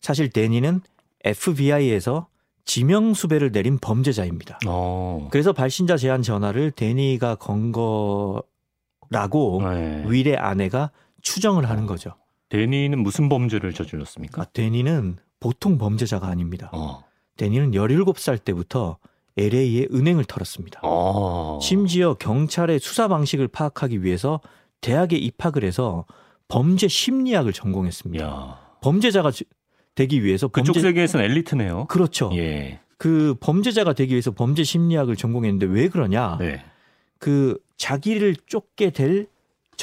[0.00, 0.80] 사실 데니는
[1.24, 2.26] FBI에서
[2.64, 4.60] 지명 수배를 내린 범죄자입니다.
[4.66, 5.28] 어.
[5.30, 10.04] 그래서 발신자 제한 전화를 데니가 건 거라고 네.
[10.06, 10.90] 윌의 아내가
[11.22, 12.14] 추정을 하는 거죠.
[12.48, 14.42] 데니는 무슨 범죄를 저질렀습니까?
[14.42, 16.68] 아, 데니는 보통 범죄자가 아닙니다.
[16.72, 17.04] 어.
[17.36, 18.98] 데니는 17살 때부터
[19.36, 20.80] LA에 은행을 털었습니다.
[20.82, 21.58] 어.
[21.62, 24.40] 심지어 경찰의 수사 방식을 파악하기 위해서
[24.80, 26.04] 대학에 입학을 해서
[26.48, 28.24] 범죄 심리학을 전공했습니다.
[28.24, 28.60] 야.
[28.82, 29.44] 범죄자가 지-
[29.94, 31.86] 되기 위해서 그쪽 범죄 세계에서는 엘리트네요.
[31.86, 32.30] 그렇죠.
[32.34, 32.80] 예.
[32.98, 36.36] 그 범죄자가 되기 위해서 범죄 심리학을 전공했는데 왜 그러냐?
[36.38, 36.64] 네.
[37.18, 39.26] 그 자기를 쫓게 될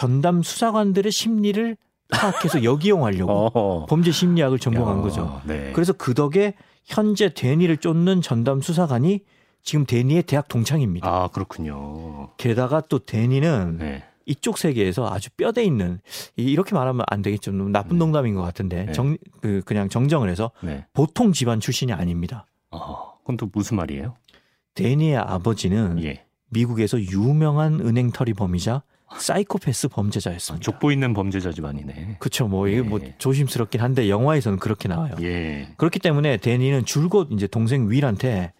[0.01, 1.75] 전담 수사관들의 심리를
[2.11, 3.85] 파악해서 역이용하려고 어.
[3.87, 5.41] 범죄 심리학을 전공한 야, 거죠.
[5.43, 5.71] 네.
[5.73, 6.53] 그래서 그 덕에
[6.85, 9.21] 현재 데니를 쫓는 전담 수사관이
[9.63, 11.07] 지금 데니의 대학 동창입니다.
[11.09, 12.29] 아, 그렇군요.
[12.37, 14.03] 게다가 또 데니는 네.
[14.27, 15.99] 이쪽 세계에서 아주 뼈대 있는
[16.35, 17.51] 이- 이렇게 말하면 안 되겠죠.
[17.51, 17.97] 나쁜 네.
[17.97, 18.91] 농담인 것 같은데 네.
[18.91, 20.85] 정, 그 그냥 정정을 해서 네.
[20.93, 22.45] 보통 집안 출신이 아닙니다.
[22.69, 23.17] 어.
[23.21, 24.13] 그건 또 무슨 말이에요?
[24.75, 26.23] 데니의 아버지는 예.
[26.49, 28.83] 미국에서 유명한 은행 털이범이자
[29.15, 30.63] 사이코패스 아, 범죄자였습니다.
[30.63, 32.17] 족보 있는 범죄자 집안이네.
[32.19, 32.47] 그렇죠.
[32.47, 33.15] 뭐 이게 뭐 예.
[33.17, 35.15] 조심스럽긴 한데 영화에서는 그렇게 나와요.
[35.21, 35.69] 예.
[35.77, 38.53] 그렇기 때문에 데니는 줄곧 이제 동생 윌한테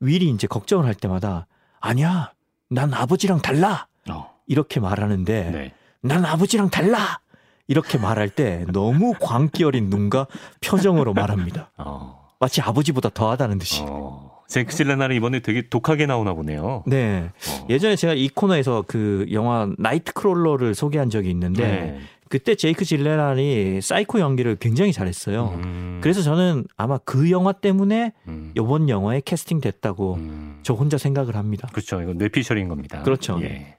[0.00, 1.46] 윌이 이제 걱정을 할 때마다
[1.80, 2.32] 아니야,
[2.70, 4.30] 난 아버지랑 달라 어.
[4.46, 5.72] 이렇게 말하는데 네.
[6.00, 7.20] 난 아버지랑 달라
[7.68, 10.26] 이렇게 말할 때 너무 광기 어린 눈과
[10.60, 11.70] 표정으로 말합니다.
[11.76, 12.30] 어.
[12.40, 13.82] 마치 아버지보다 더하다는 듯이.
[13.86, 14.31] 어.
[14.52, 16.84] 제이크 질렌할은 이번에 되게 독하게 나오나 보네요.
[16.86, 17.30] 네.
[17.48, 17.66] 어.
[17.70, 22.00] 예전에 제가 이 코너에서 그 영화 Nightcrawler를 소개한 적이 있는데 네.
[22.28, 25.58] 그때 제이크 질렌할이 사이코 연기를 굉장히 잘했어요.
[25.64, 26.00] 음.
[26.02, 28.52] 그래서 저는 아마 그 영화 때문에 음.
[28.54, 30.58] 이번 영화에 캐스팅 됐다고 음.
[30.62, 31.68] 저 혼자 생각을 합니다.
[31.72, 32.02] 그렇죠.
[32.02, 33.02] 이건 뇌피셜인 겁니다.
[33.02, 33.38] 그렇죠.
[33.42, 33.76] 예.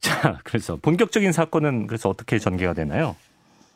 [0.00, 3.14] 자, 그래서 본격적인 사건은 그래서 어떻게 전개가 되나요?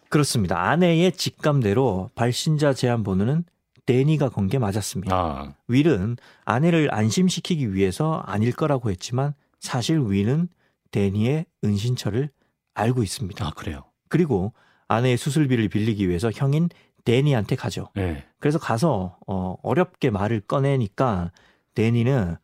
[0.08, 0.62] 그렇습니다.
[0.68, 3.44] 아내의 직감대로 발신자 제한 번호는
[3.86, 5.14] 데니가 건 게 맞았습니다.
[5.16, 10.48] 아, 윌은 아내를 안심시키기 위해서 아닐 거라고 했지만 사실 윌은
[10.90, 12.30] 데니의 은신처를
[12.74, 13.44] 알고 있습니다.
[13.46, 13.84] 아 그래요.
[14.08, 14.52] 그리고
[14.88, 16.68] 아내의 수술비를 빌리기 위해서 형인
[17.04, 17.88] 데니한테 가죠.
[17.94, 18.24] 네.
[18.40, 21.30] 그래서 가서 어, 어렵게 말을 꺼내니까
[21.74, 22.36] 데니는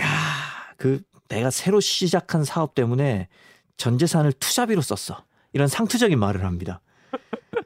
[0.00, 0.06] 야,
[0.76, 3.28] 그 내가 새로 시작한 사업 때문에
[3.76, 5.22] 전 재산을 투자비로 썼어.
[5.52, 6.80] 이런 상투적인 말을 합니다.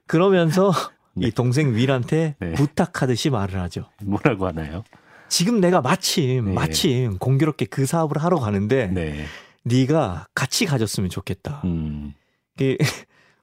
[0.07, 0.96] 그러면서 네.
[1.19, 2.53] 이 동생 윌한테 네.
[2.55, 3.89] 부탁하듯이 말을 하죠.
[4.03, 4.85] 뭐라고 하나요?
[5.29, 6.53] 지금 내가 마침 네.
[6.53, 9.25] 마침 공교롭게 그 사업을 하러 가는데 네.
[9.65, 11.63] 네가 같이 가졌으면 좋겠다.
[11.65, 12.15] 음.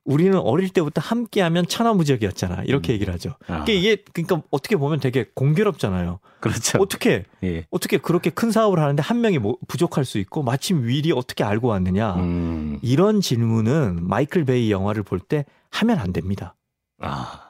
[0.06, 2.64] 우리는 어릴 때부터 함께하면 천하무적이었잖아.
[2.66, 2.96] 이렇게 음.
[2.96, 3.36] 얘기를 하죠.
[3.48, 6.20] 아, 이게 이게 그러니까 어떻게 보면 되게 공교롭잖아요.
[6.42, 6.78] 그렇죠.
[6.82, 7.66] 어떻게 예.
[7.72, 11.70] 어떻게 그렇게 큰 사업을 하는데 한 명이 뭐 부족할 수 있고 마침 윌이 어떻게 알고
[11.70, 12.16] 왔느냐.
[12.16, 12.80] 음.
[12.82, 16.54] 이런 질문은 마이클 베이 영화를 볼 때 하면 안 됩니다.
[17.02, 17.43] 아,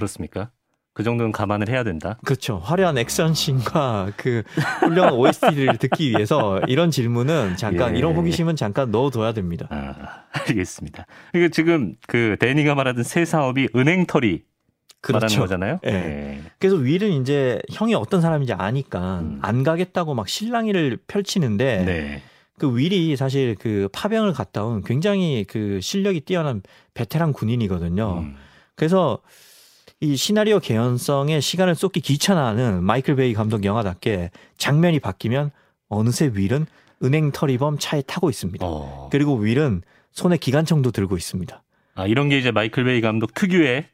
[0.00, 0.50] 그렇습니까?
[0.92, 2.18] 그 정도는 감안을 해야 된다.
[2.24, 2.58] 그렇죠.
[2.58, 4.42] 화려한 액션씬과 그
[4.80, 7.98] 훌륭한 OST를 듣기 위해서 이런 질문은 잠깐 예.
[7.98, 9.68] 이런 호기심은 잠깐 넣어둬야 됩니다.
[9.70, 11.06] 아, 알겠습니다.
[11.34, 14.42] 이게 지금 그 데니가 말하던 새 사업이 은행털이
[15.08, 15.40] 말하는 그렇죠.
[15.40, 15.78] 거잖아요.
[15.84, 15.90] 예.
[15.90, 16.42] 네.
[16.58, 19.38] 그래서 윌은 이제 형이 어떤 사람인지 아니까 음.
[19.42, 22.22] 안 가겠다고 막 실랑이를 펼치는데 네.
[22.58, 26.62] 그 윌이 사실 그 파병을 갔다 온 굉장히 그 실력이 뛰어난
[26.94, 28.18] 베테랑 군인이거든요.
[28.18, 28.36] 음.
[28.74, 29.20] 그래서
[30.02, 35.50] 이 시나리오 개연성에 시간을 쏟기 귀찮아하는 마이클 베이 감독 영화답게 장면이 바뀌면
[35.90, 36.64] 어느새 윌은
[37.02, 38.64] 은행 털이범 차에 타고 있습니다.
[38.66, 39.10] 어.
[39.12, 39.82] 그리고 윌은
[40.12, 41.62] 손에 기관총도 들고 있습니다.
[41.96, 43.88] 아, 이런 게 이제 마이클 베이 감독 특유의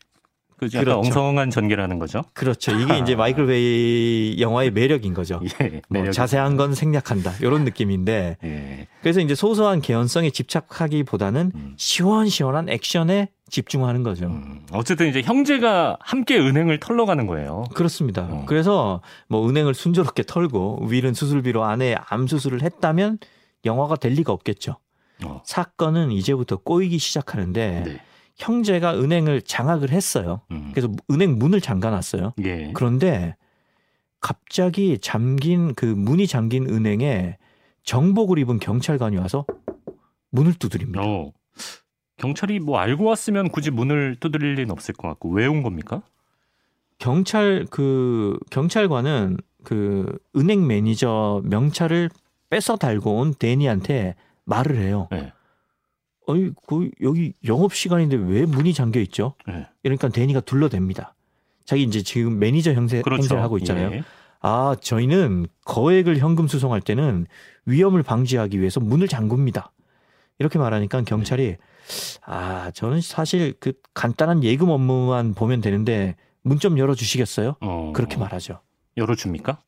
[0.59, 1.01] 그 그렇죠.
[1.01, 2.23] 엉성한 전개라는 거죠.
[2.35, 2.73] 그렇죠.
[2.73, 5.41] 이게 이제 마이클 베이 영화의 매력인 거죠.
[5.61, 5.83] 예.
[5.89, 7.33] 뭐 자세한 건 생략한다.
[7.41, 8.87] 이런 느낌인데 예.
[9.03, 11.75] 그래서 이제 소소한 개연성에 집착하기보다는 음.
[11.77, 14.27] 시원시원한 액션에 집중하는 거죠.
[14.27, 14.67] 음.
[14.73, 17.65] 어쨌든 이제 형제가 함께 은행을 털러 가는 거예요.
[17.75, 18.23] 그렇습니다.
[18.23, 18.45] 어.
[18.47, 23.19] 그래서 뭐 은행을 순조롭게 털고 윌은 수술비로 아내 암 수술을 했다면
[23.65, 24.79] 영화가 될 리가 없겠죠.
[25.25, 25.43] 어.
[25.45, 28.01] 사건은 이제부터 꼬이기 시작하는데 네.
[28.37, 30.43] 형제가 은행을 장악을 했어요.
[30.51, 30.71] 음.
[30.75, 32.35] 그래서 은행 문을 잠가놨어요.
[32.45, 32.71] 예.
[32.75, 33.37] 그런데
[34.21, 37.39] 갑자기 잠긴 그 문이 잠긴 은행에
[37.85, 39.47] 정복을 입은 경찰관이 와서
[40.31, 41.03] 문을 두드립니다.
[41.03, 41.33] 어.
[42.17, 46.03] 경찰이 뭐 알고 왔으면 굳이 문을 두드릴 리는 없을 것 같고 왜 온 겁니까?
[46.99, 52.09] 경찰 그 경찰관은 그 은행 매니저 명찰을
[52.49, 55.09] 뺏어 달고 온 데니한테 말을 해요.
[55.11, 55.33] 네.
[56.27, 59.35] 어이 그 여기 영업 시간인데 왜 문이 잠겨 있죠?
[59.47, 59.67] 네.
[59.83, 61.11] 이러니까 데니가 둘러댑니다.
[61.65, 63.23] 자기 이제 지금 매니저 형세 그렇죠.
[63.23, 63.91] 행세를 하고 있잖아요.
[63.93, 64.05] 예.
[64.41, 67.27] 아 저희는 거액을 현금 수송할 때는
[67.67, 69.73] 위험을 방지하기 위해서 문을 잠굽니다.
[70.39, 71.57] 이렇게 말하니까 경찰이
[72.25, 77.57] 아 저는 사실 그 간단한 예금 업무만 보면 되는데 문 좀 열어 주시겠어요?
[77.61, 77.93] 어.
[77.95, 78.61] 그렇게 말하죠.
[78.97, 79.59] 열어 줍니까?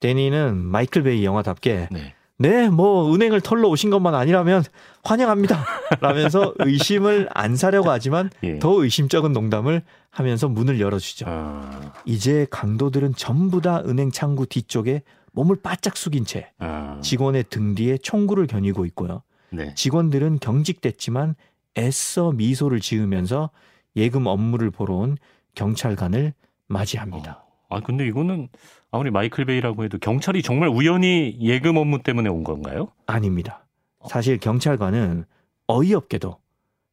[0.00, 2.14] 데니는 마이클 베이 영화답게 네.
[2.38, 4.62] 네, 뭐 은행을 털러 오신 것만 아니라면
[5.04, 5.64] 환영합니다.
[6.00, 8.58] 라면서 의심을 안 사려고 하지만 예.
[8.58, 11.24] 더 의심적인 농담을 하면서 문을 열어주죠.
[11.28, 17.74] 아, 이제 강도들은 전부 다 은행 창구 뒤쪽에 몸을 바짝 숙인 채 아, 직원의 등
[17.74, 19.22] 뒤에 총구를 겨누고 있고요.
[19.56, 19.74] 네.
[19.74, 21.34] 직원들은 경직됐지만
[21.78, 23.50] 애써 미소를 지으면서
[23.96, 25.16] 예금 업무를 보러 온
[25.54, 26.34] 경찰관을
[26.68, 27.44] 맞이합니다.
[27.68, 28.48] 아 근데 이거는
[28.90, 32.88] 아무리 마이클 베이라고 해도 경찰이 정말 우연히 예금 업무 때문에 온 건가요?
[33.06, 33.66] 아닙니다.
[34.08, 35.24] 사실 경찰관은
[35.66, 36.38] 어이없게도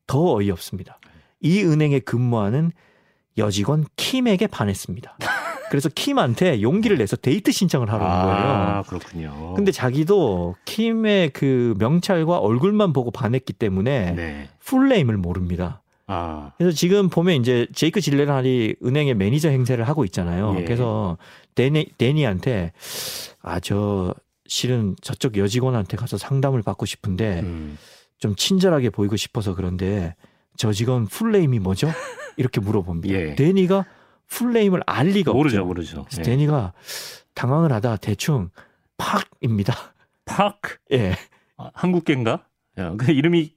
[0.07, 0.99] 더 어이없습니다.
[1.41, 2.71] 이 은행에 근무하는
[3.37, 5.17] 여직원 킴에게 반했습니다.
[5.73, 8.37] 그래서 킴한테 용기를 내서 데이트 신청을 하러 온 거예요.
[8.37, 9.53] 아 그렇군요.
[9.55, 14.49] 근데 자기도 킴의 그 명찰과 얼굴만 보고 반했기 때문에 네.
[14.59, 15.81] full name을 모릅니다.
[16.05, 20.55] 아 그래서 지금 보면 이제 제이크 질렌할이 은행의 매니저 행세를 하고 있잖아요.
[20.59, 20.63] 예.
[20.63, 21.17] 그래서
[21.55, 22.71] 데니, 데니한테
[23.41, 24.13] 아 저
[24.45, 27.79] 실은 저쪽 여직원한테 가서 상담을 받고 싶은데 음.
[28.19, 30.13] 좀 친절하게 보이고 싶어서 그런데
[30.55, 31.89] 저 직원 full name이 뭐죠?
[32.37, 33.11] 이렇게 물어봅니다.
[33.15, 33.33] 예.
[33.33, 33.85] 데니가
[34.37, 35.65] full name을 알 리가 모르죠, 없죠.
[35.67, 36.05] 모르죠.
[36.05, 36.23] 그래서 예.
[36.23, 36.73] 데니가
[37.35, 38.49] 당황을 하다 대충
[38.97, 39.75] 팍입니다.
[40.25, 41.15] 파크 예,
[41.57, 42.43] 아, 한국계인가?
[42.79, 43.51] 야, 그 이름이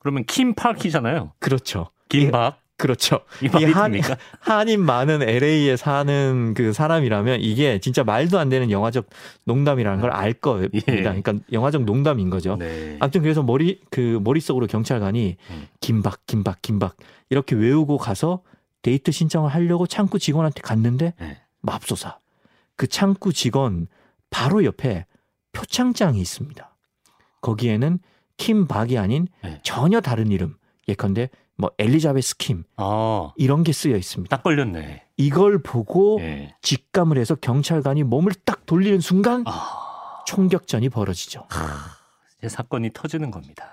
[0.00, 1.32] 그러면 킴 팍이잖아요.
[1.38, 1.90] 그렇죠.
[2.08, 3.20] 김박 그렇죠.
[3.42, 3.92] 이 한-?
[4.40, 9.06] 한인 많은 LA에 사는 그 사람이라면 이게 진짜 말도 안 되는 영화적
[9.44, 10.70] 농담이라는 걸 알 겁니다.
[10.88, 10.96] 예.
[10.96, 12.56] 그러니까 영화적 농담인 거죠.
[12.56, 12.96] 네.
[13.00, 15.66] 아무튼 그래서 머리 그 머릿속으로 경찰관이 음.
[15.80, 16.96] 김박 김박 김박
[17.30, 18.42] 이렇게 외우고 가서
[18.82, 21.40] 데이트 신청을 하려고 창구 직원한테 갔는데 네.
[21.60, 22.18] 맙소사
[22.76, 23.88] 그 창구 직원
[24.30, 25.06] 바로 옆에
[25.52, 26.76] 표창장이 있습니다.
[27.40, 27.98] 거기에는
[28.36, 29.60] 킴박이 아닌 네.
[29.62, 34.34] 전혀 다른 이름 예컨대 뭐 엘리자베스 킴 아, 이런 게 쓰여 있습니다.
[34.36, 35.04] 딱 걸렸네.
[35.16, 36.54] 이걸 보고 예.
[36.62, 41.48] 직감을 해서 경찰관이 몸을 딱 돌리는 순간 아, 총격전이 벌어지죠.
[42.38, 43.72] 이제 사건이 터지는 겁니다.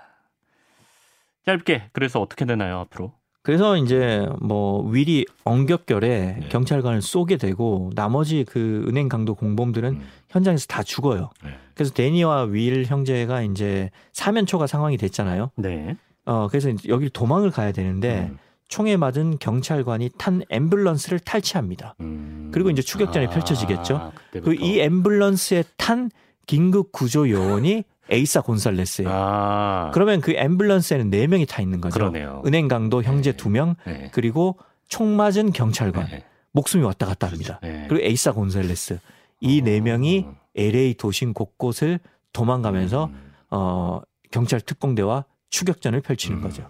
[1.44, 3.12] 짧게 그래서 어떻게 되나요 앞으로?
[3.46, 6.08] 그래서 이제 뭐 윌이 엉겹결에
[6.40, 6.48] 네.
[6.48, 10.02] 경찰관을 쏘게 되고 나머지 그 은행 강도 공범들은 음.
[10.30, 11.30] 현장에서 다 죽어요.
[11.44, 11.50] 네.
[11.74, 15.52] 그래서 데니와 윌 형제가 이제 사면초가 상황이 됐잖아요.
[15.54, 15.94] 네.
[16.24, 18.38] 어 그래서 여기 도망을 가야 되는데 음.
[18.66, 21.94] 총에 맞은 경찰관이 탄 앰뷸런스를 탈취합니다.
[22.00, 22.50] 음.
[22.52, 24.10] 그리고 이제 추격전이 아, 펼쳐지겠죠.
[24.32, 24.50] 그때부터.
[24.50, 26.10] 그이 앰뷸런스에 탄
[26.48, 29.10] 긴급 구조 요원이 에이사 곤살레스예요.
[29.12, 31.94] 아, 그러면 그 앰뷸런스에는 네 명이 타 있는 거죠.
[31.94, 32.42] 그러네요.
[32.46, 33.36] 은행 강도 형제 네.
[33.36, 34.10] 두 명, 네.
[34.12, 34.56] 그리고
[34.88, 36.24] 총 맞은 경찰관, 네.
[36.52, 37.58] 목숨이 왔다 갔다 합니다.
[37.62, 37.86] 네.
[37.88, 38.98] 그리고 에이사 곤살레스
[39.40, 41.98] 이 네 명이 LA 도심 곳곳을
[42.32, 43.32] 도망가면서 음.
[43.50, 46.42] 어, 경찰 특공대와 추격전을 펼치는 음.
[46.42, 46.68] 거죠.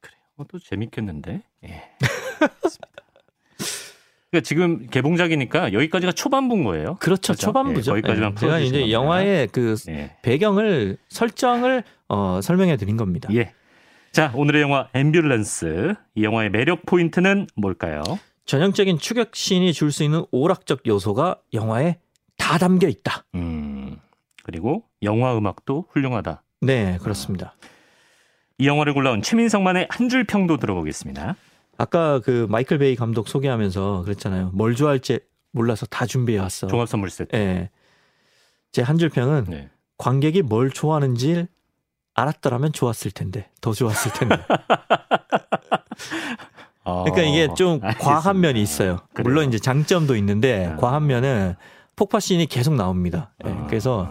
[0.00, 0.18] 그래요.
[0.36, 1.42] 어, 또 재밌겠는데.
[1.64, 1.82] 예.
[4.34, 6.96] 그러니까 지금 개봉작이니까 여기까지가 초반부인 거예요.
[6.96, 7.32] 그렇죠.
[7.32, 7.34] 그렇죠?
[7.34, 7.96] 초반부죠.
[7.96, 8.90] 예, 거기까지만 예, 제가 이제.
[8.90, 10.16] 영화의 그 예.
[10.22, 13.28] 배경을 설정을 어, 설명해 드린 겁니다.
[13.32, 13.52] 예.
[14.10, 15.96] 자, 오늘의 영화 앰뷸런스.
[16.16, 18.02] 이 영화의 매력 포인트는 뭘까요?
[18.46, 21.98] 전형적인 추격신이 줄 수 있는 오락적 요소가 영화에
[22.36, 23.24] 다 담겨 있다.
[23.36, 23.96] 음.
[24.42, 26.42] 그리고 영화 음악도 훌륭하다.
[26.60, 27.54] 네, 그렇습니다.
[28.58, 31.36] 이 영화를 골라온 최민성만의 한 줄 평도 들어보겠습니다.
[31.76, 34.50] 아까 그 마이클 베이 감독 소개하면서 그랬잖아요.
[34.54, 35.20] 뭘 좋아할지
[35.52, 36.66] 몰라서 다 준비해 왔어.
[36.66, 37.34] 종합 선물 세트.
[37.36, 37.70] 예.
[38.72, 39.70] 제 한 줄 평은 네.
[39.98, 41.46] 관객이 뭘 좋아하는지
[42.14, 44.36] 알았더라면 좋았을 텐데 더 좋았을 텐데.
[46.84, 47.98] 그러니까 이게 좀 어, 알겠습니다.
[47.98, 48.98] 과한 면이 있어요.
[49.14, 49.24] 그래요.
[49.24, 50.76] 물론 이제 장점도 있는데 아.
[50.76, 51.54] 과한 면은
[51.96, 53.32] 폭파 씬이 계속 나옵니다.
[53.46, 54.10] 예, 아, 그래서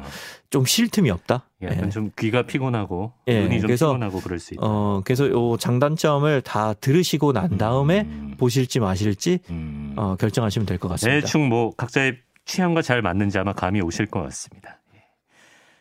[0.54, 1.50] 좀 쉴 틈이 없다.
[1.64, 1.90] 약간 예.
[1.90, 4.62] 좀 귀가 피곤하고 예, 눈이 좀 그래서, 피곤하고 그럴 수 있다.
[4.64, 9.94] 어 그래서 요 장단점을 다 들으시고 난 다음에 음, 보실지 마실지 음.
[9.98, 11.22] 어, 결정하시면 될 것 같습니다.
[11.22, 14.78] 대충 뭐 각자의 취향과 잘 맞는지 아마 감이 오실 것 같습니다.
[14.96, 15.00] 예.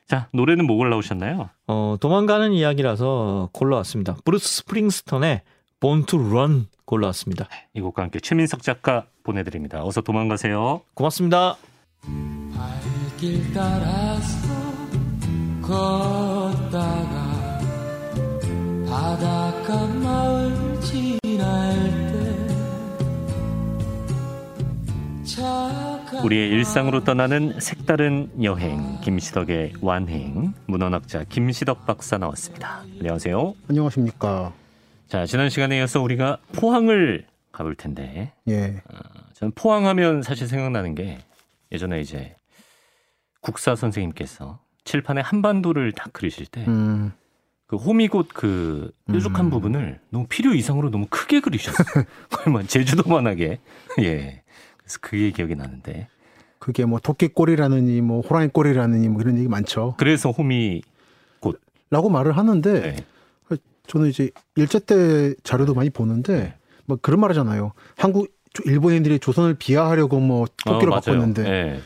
[0.07, 1.51] 자 노래는 뭐 골라오셨나요?
[1.67, 4.17] 어, 도망가는 이야기라서 골라왔습니다.
[4.25, 5.43] 브루스 스프링스턴의
[5.81, 7.47] Born to Run 골라왔습니다.
[7.75, 9.85] 이 곡과 함께 최민석 작가 보내드립니다.
[9.85, 10.81] 어서 도망가세요.
[10.95, 11.57] 고맙습니다.
[15.73, 17.59] 걷다가
[18.87, 21.73] 바닷가 마을 지날
[22.13, 22.19] 때
[26.23, 32.83] 우리의 일상으로 떠나는 색다른 여행 김시덕의 완행 문헌학자 김시덕 박사 나왔습니다.
[32.99, 33.55] 안녕하세요.
[33.71, 34.53] 안녕하십니까.
[35.09, 38.83] 자 지난 시간에 이어서 우리가 포항을 가볼 텐데 예.
[39.33, 41.19] 저는 포항하면 사실 생각나는 게
[41.73, 42.37] 예전에 이제
[43.41, 47.13] 국사 선생님께서 칠판에 한반도를 딱 그리실 때그 음,
[47.73, 49.51] 호미곶 그 뾰족한 음.
[49.51, 52.05] 부분을 너무 필요 이상으로 너무 크게 그리셨어요.
[52.51, 53.61] 뭐 제주도만하게.
[54.01, 54.43] 예.
[54.77, 56.09] 그래서 그게 기억이 나는데.
[56.59, 59.95] 그게 뭐 토끼꼬리라느니 뭐 호랑이 꼬리라느니 뭐 이런 얘기 많죠.
[59.99, 60.83] 그래서 호미
[61.91, 62.97] 라고 말을 하는데 네.
[63.87, 66.55] 저는 이제 일제 때 자료도 많이 보는데 네.
[66.87, 67.73] 뭐 그런 말 하잖아요.
[67.97, 70.95] 한국 일본인들이 조선을 비하하려고 뭐 토끼로 어.
[70.97, 71.81] 바꿨는데 예.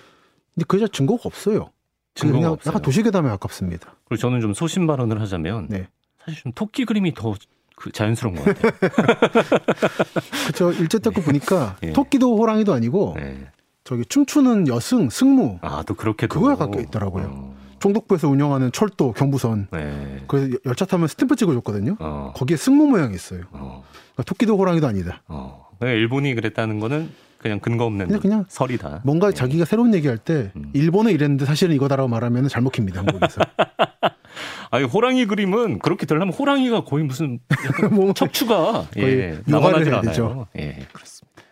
[0.55, 1.71] 근데 그게 증거가 없어요.
[2.17, 2.71] 증거가 그냥 없어요.
[2.73, 3.95] 약간 도시괴담에 가깝습니다.
[4.09, 5.87] 그리고 저는 좀 소신 발언을 하자면 네.
[6.25, 7.35] 사실 좀 토끼 그림이 더
[7.77, 8.73] 그 자연스러운 것 같아요.
[10.47, 10.73] 그렇죠.
[10.73, 11.93] 일제 때거 보니까 예.
[11.93, 13.47] 토끼도 호랑이도 아니고 네.
[13.85, 17.27] 저기 춤추는 여승 승무 아, 또 그렇게 그거에 가까이 있더라고요.
[17.31, 20.25] 어, 총독부에서 운영하는 철도 경부선 네.
[20.27, 21.97] 그래서 열차 타면 스탬프 찍어줬거든요.
[22.01, 22.33] 어.
[22.35, 23.43] 거기에 승무 모양이 있어요.
[23.53, 23.85] 어.
[24.15, 25.23] 그러니까 토끼도 호랑이도 아니다.
[25.29, 25.69] 어.
[25.79, 27.11] 그러니까 일본이 그랬다는 거는
[27.49, 29.01] 그냥 근거 없는 그냥- 그냥 설이다.
[29.05, 29.33] 뭔가 예.
[29.33, 30.71] 자기가 새로운 얘기할 때 음.
[30.73, 33.41] 일본은 이랬는데 사실은 이거다라고 말하면 잘못 킵니다 한국에서.
[34.71, 37.39] 아니 호랑이 그림은 그렇게 되려면 호랑이가 거의 무슨
[37.93, 40.47] 뭐 척추가 거의 예, 요가를 남아나질 해야 않아요.
[40.59, 41.43] 예, 그렇습니다.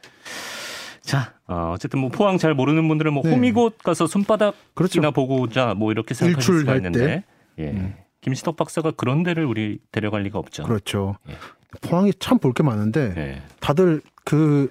[1.01, 3.31] 자, 어, 어쨌든 뭐 포항 잘 모르는 분들은 뭐 네.
[3.31, 5.11] 호미곶 가서 손바닥이나 그렇죠.
[5.13, 7.23] 보고자 뭐 이렇게 생각하실 수가 있는데,
[7.59, 7.95] 예, 음.
[8.23, 10.63] 김시덕 박사가 그런 데를 우리 데려갈 리가 없죠.
[10.65, 11.17] 그렇죠.
[11.29, 11.35] 예.
[11.83, 13.43] 포항이 참 볼 게 많은데 예.
[13.61, 14.71] 다들 그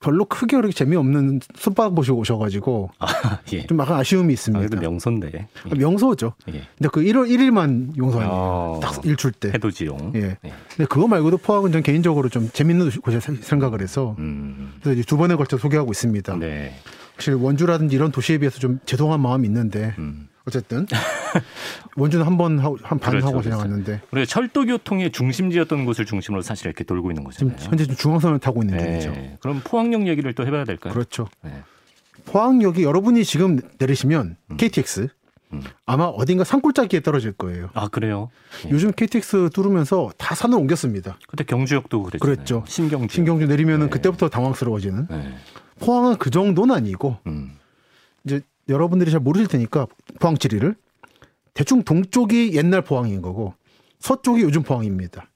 [0.00, 3.66] 별로 크게 그렇게 재미없는 손바닥 보시고 오셔가지고 아, 예.
[3.66, 4.58] 좀 약간 아쉬움이 아, 있습니다.
[4.60, 5.30] 그래도 명소인데.
[5.34, 5.74] 예.
[5.74, 6.34] 명소죠.
[6.48, 6.62] 예.
[6.76, 8.32] 근데 그 1월 1일만 용서 아니에요.
[8.32, 9.48] 어, 딱 일출 때.
[9.48, 10.12] 해돋이용.
[10.14, 10.20] 예.
[10.44, 10.52] 예.
[10.76, 15.16] 근데 그거 말고도 포항은 전 개인적으로 좀 재밌는 곳이 생각을 해서 음, 그래서 이제 두
[15.16, 16.36] 번에 걸쳐 소개하고 있습니다.
[16.36, 16.74] 네.
[17.16, 20.27] 사실 원주라든지 이런 도시에 비해서 좀 죄송한 마음이 있는데 음.
[20.48, 20.86] 어쨌든
[21.96, 23.50] 원주는 한번 하고 한반 그렇죠, 하고 그렇죠.
[23.50, 27.56] 지나갔는데 우리가 철도 교통의 중심지였던 곳을 중심으로 사실 이렇게 돌고 있는 거잖아요.
[27.60, 28.98] 현재 좀 중앙선을 타고 있는 네.
[29.00, 29.38] 중이죠.
[29.40, 30.92] 그럼 포항역 얘기를 또 해봐야 될까요?
[30.92, 31.28] 그렇죠.
[31.42, 31.52] 네.
[32.24, 34.56] 포항역이 여러분이 지금 내리시면 음.
[34.56, 35.08] KTX
[35.52, 35.62] 음.
[35.86, 37.70] 아마 어딘가 산골짜기에 떨어질 거예요.
[37.74, 38.30] 아 그래요?
[38.66, 38.70] 예.
[38.70, 41.18] 요즘 KTX 뚫으면서 다 산을 옮겼습니다.
[41.28, 42.34] 그때 경주역도 그랬잖아요.
[42.36, 42.64] 그랬죠.
[42.66, 43.14] 신경주.
[43.14, 43.90] 신경주 내리면은 네.
[43.90, 45.06] 그때부터 당황스러워지는.
[45.10, 45.34] 네.
[45.80, 47.52] 포항은 그 정도는 아니고 음.
[48.24, 49.86] 이제 여러분들이 잘 모르실 테니까
[50.18, 50.74] 포항 지리를
[51.54, 53.54] 대충 동쪽이 옛날 포항인 거고
[53.98, 55.30] 서쪽이 요즘 포항입니다.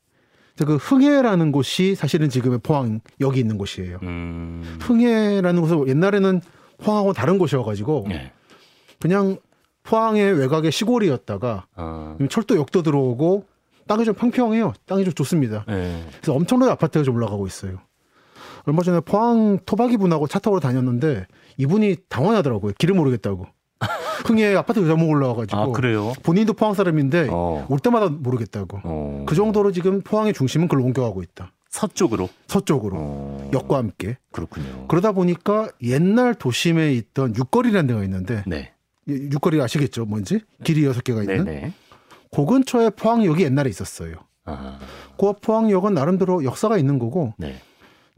[0.65, 3.99] 그 흥해라는 곳이 사실은 지금의 포항 여기 있는 곳이에요.
[4.03, 4.79] 음.
[4.81, 6.41] 흥해라는 곳은 옛날에는
[6.79, 8.33] 포항하고 다른 곳이어가지고 네.
[9.01, 9.39] 그냥
[9.83, 12.17] 포항의 외곽의 시골이었다가 아.
[12.31, 13.47] 철도역도 들어오고
[13.89, 14.75] 땅이 좀 평평해요.
[14.87, 15.65] 땅이 좀 좋습니다.
[15.67, 16.05] 네.
[16.21, 17.79] 그래서 엄청나게 아파트가 좀 올라가고 있어요.
[18.65, 22.75] 얼마 전에 포항 토박이 분하고 차 타고 다녔는데 이분이 당황하더라고요.
[22.79, 23.47] 길을 모르겠다고.
[24.25, 26.13] 흥에 아파트 잘못 올라와가지고 아 그래요?
[26.23, 27.67] 본인도 포항 사람인데 어.
[27.69, 28.81] 올 때마다 모르겠다고.
[28.85, 29.25] 어.
[29.27, 31.53] 그 정도로 지금 포항의 중심은 그걸 옮겨가고 있다.
[31.69, 32.29] 서쪽으로.
[32.49, 33.51] 서쪽으로 어.
[33.53, 34.19] 역과 함께.
[34.31, 34.87] 그렇군요.
[34.89, 38.73] 그러다 보니까 옛날 도심에 있던 육거리라는 데가 있는데 네.
[39.09, 40.05] 이 육거리 아시겠죠?
[40.05, 40.41] 뭔지?
[40.65, 41.45] 길이 여섯 개가 있는.
[41.45, 41.73] 네네.
[42.31, 44.17] 그 근처에 포항역이 옛날에 있었어요.
[44.45, 44.79] 아.
[45.19, 47.57] 그 포항역은 나름대로 역사가 있는 거고 네.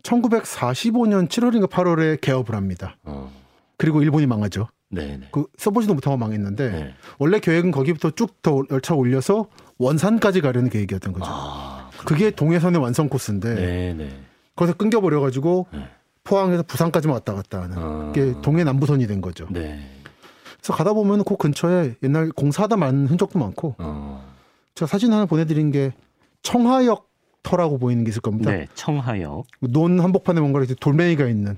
[0.02, 2.96] 1945년 7월인가 8월에 개업을 합니다.
[3.04, 3.30] 어.
[3.76, 4.68] 그리고 일본이 망하죠.
[4.94, 5.28] 네네.
[5.32, 6.94] 그 써보지도 못하고 망했는데 네.
[7.18, 9.46] 원래 계획은 거기부터 쭉 더 열차 올려서
[9.78, 11.24] 원산까지 가려는 계획이었던 거죠.
[11.28, 11.90] 아.
[12.04, 14.20] 그게 동해선의 완성 코스인데 네네.
[14.54, 15.88] 거기서 끊겨 버려 가지고 네.
[16.24, 18.12] 포항에서 부산까지만 왔다 갔다 하는 아.
[18.12, 19.46] 게 동해 남부선이 된 거죠.
[19.50, 19.80] 네.
[20.58, 24.34] 그래서 가다 보면 그 근처에 옛날 공사하다 많은 흔적도 많고 어.
[24.74, 25.92] 제가 사진 하나 보내드린 게
[26.42, 27.08] 청하역
[27.42, 28.50] 터라고 보이는 게 있을 겁니다.
[28.50, 28.66] 네.
[28.74, 29.46] 청하역.
[29.60, 31.56] 논 한복판에 뭔가 이렇게 돌멩이가 있는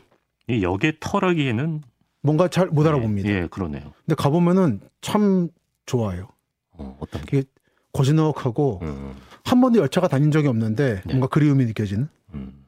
[0.48, 1.82] 이 역의 터라기에는
[2.22, 3.28] 뭔가 잘 못 알아봅니다.
[3.28, 3.92] 예, 예, 그러네요.
[4.04, 5.48] 근데 가보면은 참
[5.86, 6.28] 좋아요.
[6.72, 7.42] 어, 어떤 게?
[7.92, 9.14] 고즈넉하고 음,
[9.44, 11.02] 한 번도 열차가 다닌 적이 없는데 네.
[11.06, 12.64] 뭔가 그리움이 느껴지는 음.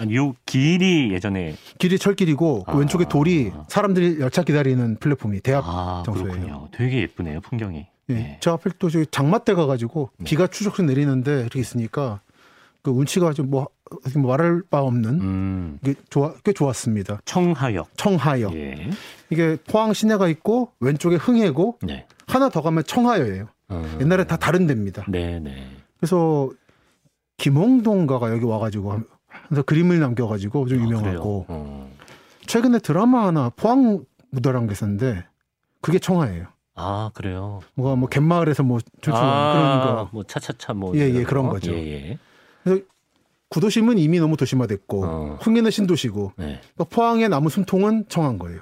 [0.00, 2.74] 아니, 요 길이 예전에 길이 철길이고 그 아.
[2.76, 6.28] 왼쪽에 돌이 사람들이 열차 기다리는 플랫폼이 대합 아 장소예요.
[6.32, 6.68] 그렇군요.
[6.72, 7.86] 되게 예쁘네요 풍경이.
[8.10, 8.12] 예.
[8.14, 8.38] 네.
[8.40, 10.24] 저 앞에 또 저기 장마대 가가지고 네.
[10.24, 12.20] 비가 추적추적 내리는데 이렇게 있으니까
[12.82, 13.68] 그 운치가 좀뭐
[14.16, 17.20] 말할 바 없는 음, 이게 좋아 꽤 좋았습니다.
[17.24, 17.88] 청하역.
[17.96, 18.90] 청하역 예.
[19.30, 22.06] 이게 포항 시내가 있고 왼쪽에 흥해고 네.
[22.26, 23.46] 하나 더 가면 청하여예요.
[23.70, 23.98] 어.
[24.00, 25.04] 옛날에 다 다른 데입니다.
[25.08, 25.66] 네네.
[25.98, 26.50] 그래서
[27.38, 31.58] 김홍동가가 여기 와가지고 하면서 그림을 남겨가지고 좀 아, 유명하고 그래요?
[31.60, 31.90] 어.
[32.46, 35.24] 최근에 드라마 하나 포항 무더란 게 있었는데
[35.80, 36.46] 그게 청하예요.
[36.74, 37.60] 아 그래요.
[37.74, 41.52] 뭐가 뭐 갯마을에서 뭐 출출한 그런 거 뭐 차차차 뭐 예, 예, 이런 그런 거?
[41.52, 41.72] 거죠.
[41.72, 42.18] 예,
[42.66, 42.82] 예.
[43.50, 45.38] 구도심은 이미 너무 도심화됐고 어.
[45.40, 46.60] 흥해는 신도시고 네.
[46.76, 48.60] 또 포항의 나무 숨통은 청한 거예요.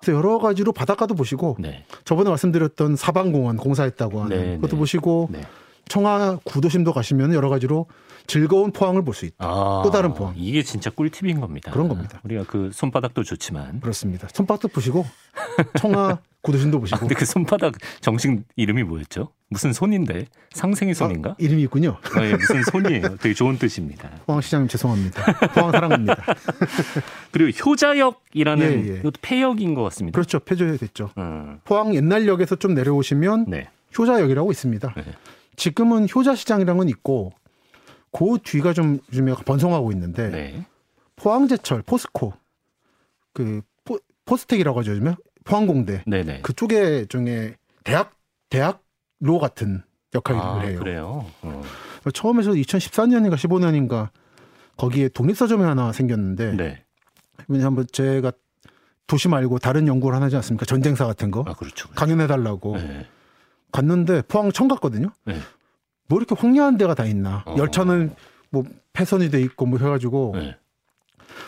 [0.00, 1.84] 그래서 여러 가지로 바닷가도 보시고 네.
[2.04, 4.78] 저번에 말씀드렸던 사방공원 공사했다고 하는 네, 그것도 네.
[4.78, 5.42] 보시고 네.
[5.88, 7.86] 청하 구도심도 가시면 여러 가지로
[8.26, 9.44] 즐거운 포항을 볼 수 있다.
[9.44, 10.34] 아, 또 다른 포항.
[10.36, 11.72] 이게 진짜 꿀팁인 겁니다.
[11.72, 12.20] 그런 겁니다.
[12.24, 13.80] 우리가 그 손바닥도 좋지만.
[13.80, 14.28] 그렇습니다.
[14.32, 15.04] 손바닥도 보시고
[15.78, 19.32] 청하 구도심도 아, 보시고 근데 그 손바닥 정식 이름이 뭐였죠?
[19.50, 20.26] 무슨 손인데?
[20.52, 21.30] 상생의 손인가?
[21.30, 21.98] 아, 이름이 있군요.
[22.14, 23.16] 아, 예, 무슨 손이에요?
[23.16, 24.08] 되게 좋은 뜻입니다.
[24.24, 25.24] 포항 시장님 죄송합니다.
[25.48, 26.24] 포항 사랑합니다.
[27.32, 28.98] 그리고 효자역이라는 예, 예.
[29.00, 30.14] 이것도 폐역인 것 같습니다.
[30.14, 30.38] 그렇죠.
[30.38, 31.10] 폐조해 됐죠.
[31.18, 33.68] 음, 포항 옛날역에서 좀 내려오시면 네.
[33.98, 34.94] 효자역이라고 있습니다.
[34.96, 35.04] 네.
[35.56, 37.32] 지금은 효자시장이라는 건 있고
[38.12, 40.66] 그 뒤가 좀 요즘에 번성하고 있는데 네.
[41.16, 42.34] 포항제철 포스코
[43.32, 46.42] 그 포, 포스텍이라고 하죠 요즘에 포항공대 네네.
[46.42, 48.14] 그쪽에 중에 대학
[48.48, 48.82] 대학
[49.20, 49.82] 로 같은
[50.14, 50.78] 역할을 아, 해요.
[50.78, 51.26] 그래요.
[51.42, 51.62] 어.
[52.12, 54.08] 처음에서 2014년인가 15년인가
[54.76, 56.84] 거기에 독립서점이 하나 생겼는데 네.
[57.62, 58.32] 한번 제가
[59.06, 60.64] 도시 말고 다른 연구를 하나 하지 않습니까?
[60.64, 61.88] 전쟁사 같은 거 아, 그렇죠.
[61.88, 61.88] 그렇죠.
[61.94, 63.06] 강연해달라고 네.
[63.72, 65.10] 갔는데 포항 처음 갔거든요.
[65.26, 65.36] 네.
[66.08, 67.42] 뭐 이렇게 황량한 데가 다 있나?
[67.46, 67.56] 어.
[67.58, 68.14] 열차는
[68.50, 70.56] 뭐 폐선이 돼 있고 뭐 해가지고 네.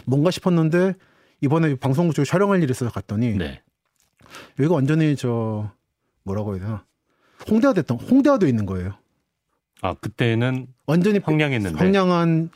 [0.05, 0.95] 뭔가 싶었는데
[1.41, 3.63] 이번에 방송국 쪽에 촬영할 일이 있어서 갔더니 네.
[4.59, 5.71] 여기가 완전히 저
[6.25, 6.85] 뭐라고 해야 되나
[7.51, 8.95] 홍대화 됐던 홍대화도 있는 거예요.
[9.81, 11.79] 아, 그때는 완전히 황량했는데.
[11.79, 12.51] 황량한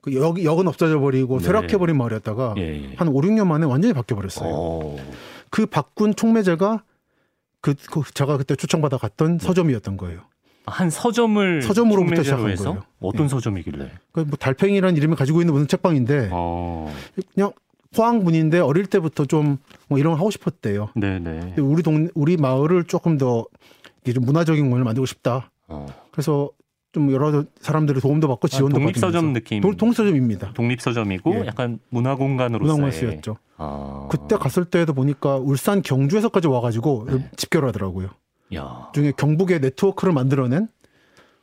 [0.00, 1.44] 그 역, 역은 없어져 버리고 네.
[1.44, 2.94] 쇠락해버린 마을이었다가 예, 예.
[2.96, 4.50] 한 5, 6년 만에 완전히 바뀌어 버렸어요.
[4.52, 4.96] 어.
[5.50, 6.82] 그 바꾼 총매제가
[7.60, 10.22] 그, 그 제가 그때 초청받아 갔던 서점이었던 거예요.
[10.66, 12.82] 한 서점을 서점으로부터 시작한 해서 거예요.
[13.00, 13.28] 어떤 예.
[13.28, 13.92] 서점이길래?
[14.12, 16.92] 그뭐 달팽이라는 이름을 가지고 있는 무슨 책방인데 어.
[17.34, 17.52] 그냥
[17.94, 19.58] 포항 분인데 어릴 때부터 좀
[19.92, 20.88] 뭐 이런 거 하고 싶었대요.
[20.96, 21.54] 네, 네.
[21.58, 23.44] 우리 동 우리 마을을 조금 더
[24.02, 25.50] 이게 좀 문화적인 걸 만들고 싶다.
[25.68, 25.86] 어.
[26.10, 26.50] 그래서
[26.92, 29.32] 좀 여러 사람들의 도움도 받고 지원도 아, 독립서점.
[29.32, 29.60] 느낌.
[29.62, 30.52] 도- 독립서점입니다.
[30.52, 31.46] 독립서점이고 예.
[31.46, 33.36] 약간 문화 공간으로서의 문화공원이었죠.
[33.56, 34.08] 아.
[34.10, 37.30] 그때 갔을 때도 보니까 울산 경주에서까지 와가지고 네.
[37.36, 38.10] 집결 하더라고요.
[38.54, 38.90] 야.
[38.92, 40.68] 중에 경북의 네트워크를 만들어낸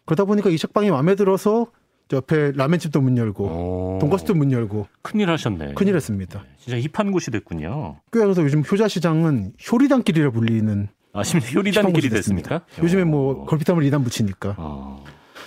[0.06, 1.68] 그러다 보니까 이 책방이 마음에 들어서
[2.08, 3.98] 저 옆에 라면집도 문 열고 어.
[4.02, 5.74] 돈가스도 문 열고 큰일 하셨네.
[5.74, 6.44] 큰일 했습니다.
[6.58, 7.96] 진짜 힙한 곳이 됐군요.
[8.12, 12.62] 꽤 그래서 요즘 효자 시장은 효리단길이라 불리는 아, 심지어 효리단 힙한 길이 곳이 됐습니까?
[12.82, 13.06] 요즘에 어.
[13.06, 15.04] 뭐 걸핏하면 이단 붙이니까 어.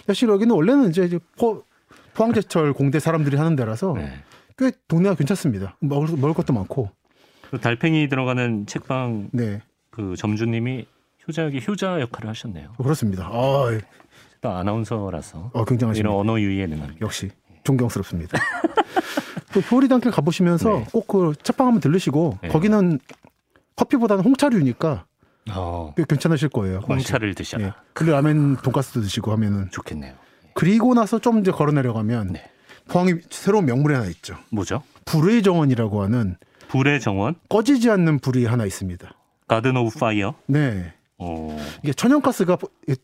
[0.07, 1.65] 사실 여기는 원래는 이제 포,
[2.15, 4.13] 포항제철 공대 사람들이 하는 데라서 네.
[4.59, 5.77] 꽤 동네가 괜찮습니다.
[5.81, 6.91] 먹을, 먹을 것도 많고
[7.51, 9.61] 그 달팽이 들어가는 책방 네
[9.93, 10.87] 그 점주님이
[11.29, 12.73] 효자역의 효자 역할을 하셨네요.
[12.79, 13.29] 그렇습니다.
[13.31, 13.79] 아,
[14.41, 16.09] 또 아나운서라서 어, 굉장하십니다.
[16.09, 17.01] 이런 언어 유희에 능합니다.
[17.03, 17.31] 역시
[17.63, 18.39] 존경스럽습니다.
[19.53, 20.87] 또 효리단길 가보시면서 네.
[20.93, 22.49] 꼭그 책방 한번 들르시고 네.
[22.49, 22.99] 거기는
[23.77, 25.05] 커피보다는 홍차류니까
[25.51, 26.79] 어, 꽤 괜찮으실 거예요.
[26.89, 27.65] 홍차를 드셔라.
[27.65, 27.73] 예.
[27.93, 30.15] 그리고 라면 돈가스도 드시고 하면은 좋겠네요.
[30.55, 32.45] 그리고 나서 좀 이제 걸어 내려가면 네.
[32.89, 34.37] 포항에 새로운 명물이 하나 있죠.
[34.51, 34.83] 뭐죠?
[35.05, 36.37] 불의 정원이라고 하는
[36.69, 39.13] 불의 정원, 꺼지지 않는 불이 하나 있습니다.
[39.49, 40.35] Garden of Fire.
[40.47, 40.93] 네.
[41.19, 42.59] 어, 이게 천연가스가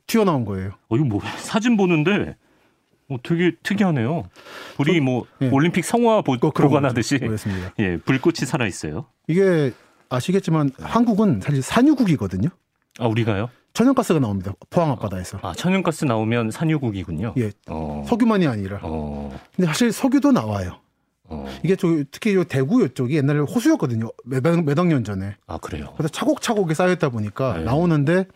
[0.07, 0.72] 튀어나온 거예요.
[0.89, 2.36] 어 이거 뭐 사진 보는데
[3.09, 4.28] 어, 되게 특이하네요.
[4.76, 5.49] 불이 뭐 예.
[5.51, 6.32] 올림픽 성화 보,
[7.20, 7.26] 거죠.
[7.26, 7.72] 그렇습니다.
[7.78, 9.07] 예, 불꽃이 살아 있어요.
[9.26, 9.72] 이게
[10.09, 12.49] 아시겠지만 한국은 사실 산유국이거든요.
[12.99, 13.51] 아, 우리가요?
[13.75, 14.53] 천연가스가 나옵니다.
[14.71, 15.39] 포항 앞바다에서.
[15.43, 17.35] 아, 천연가스 나오면 산유국이군요.
[17.39, 17.53] 예.
[17.69, 18.05] 어.
[18.09, 18.81] 석유만이 아니라.
[18.83, 19.31] 어.
[19.55, 20.81] 근데 사실 석유도 나와요.
[21.25, 21.47] 어.
[21.63, 24.11] 이게 저 특히 요 대구 이쪽이 옛날에 호수였거든요.
[24.25, 25.37] 몇억 몇억 년 전에.
[25.47, 25.93] 아, 그래요.
[25.97, 27.65] 그래서 차곡차곡이 쌓였다 보니까 네.
[27.65, 28.27] 나오는데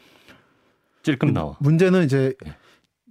[1.02, 1.56] 찔끔 나와.
[1.58, 2.54] 문제는 이제 예.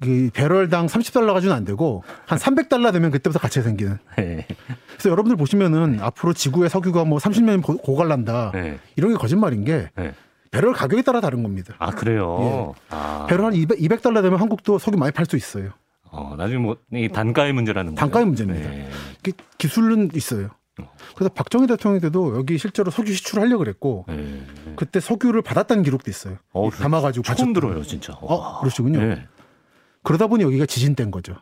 [0.02, 4.00] 그 배럴당 30달러 가지고는 안 되고 한 300달러 되면 그때부터 가치가 생기는.
[4.18, 4.48] 네.
[4.88, 8.52] 그래서 여러분들 보시면은 앞으로 지구의 석유가 뭐 30년 고갈난다.
[8.54, 8.80] 네.
[8.96, 10.14] 이런 게 거짓말인 게 네.
[10.50, 11.76] 배럴 가격에 따라 다른 겁니다.
[11.80, 12.74] 아, 그래요.
[12.90, 13.26] 아.
[13.26, 13.30] 예.
[13.30, 15.70] 배럴 한 200, 200달러 되면 한국도 석유 많이 팔 수 있어요.
[16.04, 18.00] 어, 나중에 뭐, 이 단가의 문제라는 거예요.
[18.00, 18.70] 단가의 문제입니다.
[18.70, 18.90] 네.
[19.24, 20.50] 그 기술은 있어요.
[21.16, 24.42] 그래서 박정희 대통령 때도 여기 실제로 석유 시출하려고 그랬고 네.
[24.76, 26.38] 그때 석유를 받았다는 기록도 있어요.
[26.54, 27.54] 어, 담아가지고 처음 바쳤던.
[27.54, 28.14] 들어요, 진짜.
[28.20, 29.00] 어, 그러시군요.
[30.02, 30.04] 네.
[30.04, 31.36] 그러다 보니 여기가 지진된 거죠.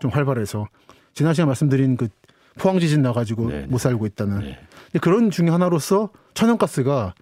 [0.00, 0.68] 좀 활발해서
[1.14, 2.08] 지난 시간 말씀드린 그
[2.58, 3.66] 포항 지진 나가지고 네, 네.
[3.66, 4.58] 못 살고 있다는 네.
[5.00, 7.14] 그런 중에 하나로서 천연가스가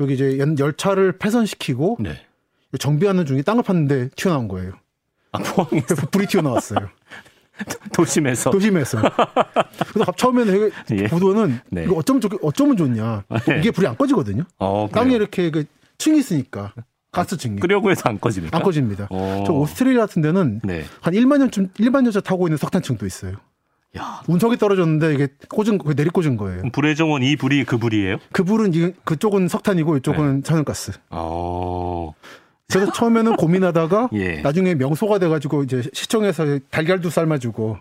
[0.00, 2.16] 여기 이제 연- 열차를 폐선시키고 네.
[2.78, 4.72] 정비하는 중에 땅을 팠는데 튀어나온 거예요.
[5.32, 6.88] 아, 포항에서 불이 튀어나왔어요.
[7.92, 8.50] 도심에서.
[8.50, 8.98] 도심에서.
[9.00, 11.06] 그래서 갑- 처음에는 예.
[11.08, 11.84] 보도는 네.
[11.84, 13.24] 이거 어쩌면 좋 어쩌면 좋냐.
[13.46, 13.58] 네.
[13.58, 14.44] 이게 불이 안 꺼지거든요.
[14.58, 15.14] 어, 땅에.
[15.14, 15.64] 이렇게 그
[15.98, 16.72] 층이 있으니까
[17.12, 18.56] 가스 층이 끄려고 해서 안 꺼집니까?
[18.56, 19.06] 안 꺼집니다.
[19.10, 19.44] 어.
[19.46, 20.82] 저 오스트레일리아 같은 데는 네.
[21.02, 23.34] 한 1만 년쯤 1만 년째 타고 있는 석탄층도 있어요.
[23.98, 24.22] 야.
[24.26, 26.62] 운석이 떨어졌는데 이게 꽂은 거 내리 꽂은 거예요.
[26.72, 28.16] 불의 정원 이 불이 그 불이에요?
[28.32, 30.42] 그 불은 이- 그쪽은 석탄이고 이쪽은 네.
[30.42, 30.92] 천연가스.
[31.10, 32.14] 어.
[32.72, 34.40] 그래서 처음에는 고민하다가 예.
[34.40, 37.76] 나중에 명소가 돼가지고 이제 시청에서 달걀도 삶아주고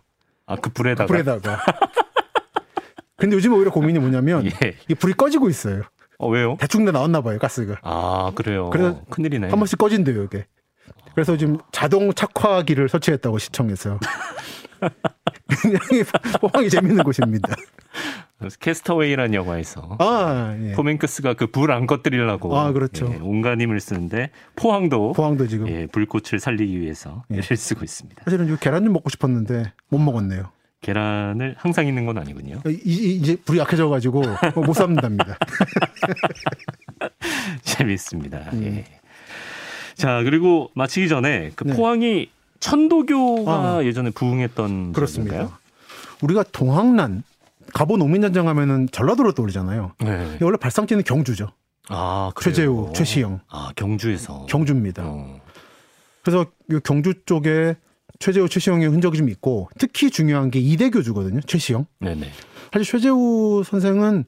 [0.48, 1.08] 아, 그 불에다가.
[1.08, 1.60] 불에다가.
[3.16, 4.76] 근데 요즘 오히려 고민이 뭐냐면 예.
[4.90, 5.84] 이 불이 꺼지고 있어요.
[6.22, 6.56] 어, 왜요?
[6.60, 7.78] 대충 다 나왔나 봐요 가스가.
[7.84, 8.70] 아, 그래요.
[8.70, 9.50] 그래서 큰일이네.
[9.50, 10.46] 한 번씩 꺼진대요 이게.
[11.16, 14.00] 그래서 지금 자동 착화기를 설치했다고 시청에서.
[15.62, 16.04] 굉장히
[16.40, 17.54] 포항이 재밌는 곳입니다.
[18.60, 20.72] 캐스터웨이라는 영화에서 아, 예.
[20.74, 23.12] 톰 행크스가 그 불 안 꺼뜨리려고 아, 그렇죠.
[23.14, 25.68] 예, 온갖 힘을 쓰는데 포항도 포항도 지금.
[25.70, 27.38] 예, 불꽃을 살리기 위해서 예.
[27.38, 28.24] 애를 쓰고 있습니다.
[28.26, 30.50] 사실은 이 계란 좀 먹고 싶었는데 못 먹었네요.
[30.82, 32.60] 계란을 항상 있는 건 아니군요.
[32.68, 34.24] 이, 이- 이제 불이 약해져 가지고
[34.56, 35.38] 못 삽니다입니다.
[37.62, 38.40] 재밌습니다.
[38.54, 38.64] 음.
[38.64, 38.86] 예.
[39.96, 41.76] 자 그리고 마치기 전에 그 네.
[41.76, 42.30] 포항이
[42.60, 43.84] 천도교가 아.
[43.84, 45.36] 예전에 부흥했던 그렇습니다.
[45.36, 45.60] 지역인가요?
[46.24, 47.24] 우리가 동학난
[47.74, 49.94] 갑오 농민전쟁 하면은 전라도로 떠오르잖아요.
[50.00, 50.38] 네.
[50.42, 51.50] 원래 발상지는 경주죠.
[51.90, 52.54] 아 그래요?
[52.56, 55.04] 최재우, 최시영, 아 경주에서 경주입니다.
[55.06, 55.40] 어.
[56.24, 57.76] 그래서 이 경주 쪽에
[58.22, 61.42] 최재우, 최시영의 흔적이 좀 있고 특히 중요한 게 이대교주거든요.
[61.42, 61.86] 최시영.
[62.00, 62.30] 네네.
[62.72, 64.24] 사실 최재우 선생은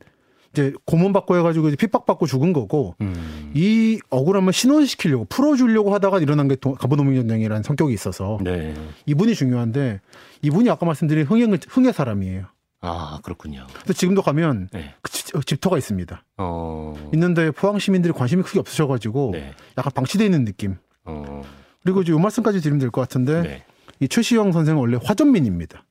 [0.52, 3.52] 이제 고문받고 해가지고 이제 핍박받고 죽은 거고 음.
[3.56, 8.74] 이 억울함을 신원시키려고 풀어주려고 하다가 일어난 게 동- 갑오농민전쟁이라는 성격이 있어서 네.
[9.08, 10.02] 이분이 중요한데
[10.44, 12.46] 이분이 아까 말씀드린 흥행 흥의 사람이에요.
[12.82, 13.66] 아 그렇군요.
[13.80, 14.94] 근데 지금도 가면 네.
[15.02, 16.24] 그 집- 어, 집터가 있습니다.
[16.38, 17.10] 어.
[17.14, 19.54] 있는데 포항 시민들이 관심이 크게 없으셔가지고 네.
[19.78, 20.76] 약간 방치돼 있는 느낌.
[21.06, 21.42] 어.
[21.84, 23.64] 그리고 이제 요 말씀까지 드리면 될 것 같은데 네.
[24.04, 25.86] 이 최시영 선생은 원래 화전민입니다.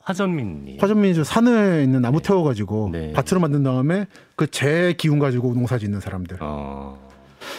[0.00, 0.78] 화전민님.
[0.80, 2.28] 화전민이 저 산에 있는 나무 네.
[2.28, 3.12] 태워가지고 네.
[3.12, 6.38] 밭으로 만든 다음에 그 재 기운 가지고 농사 짓는 사람들.
[6.40, 7.08] 어.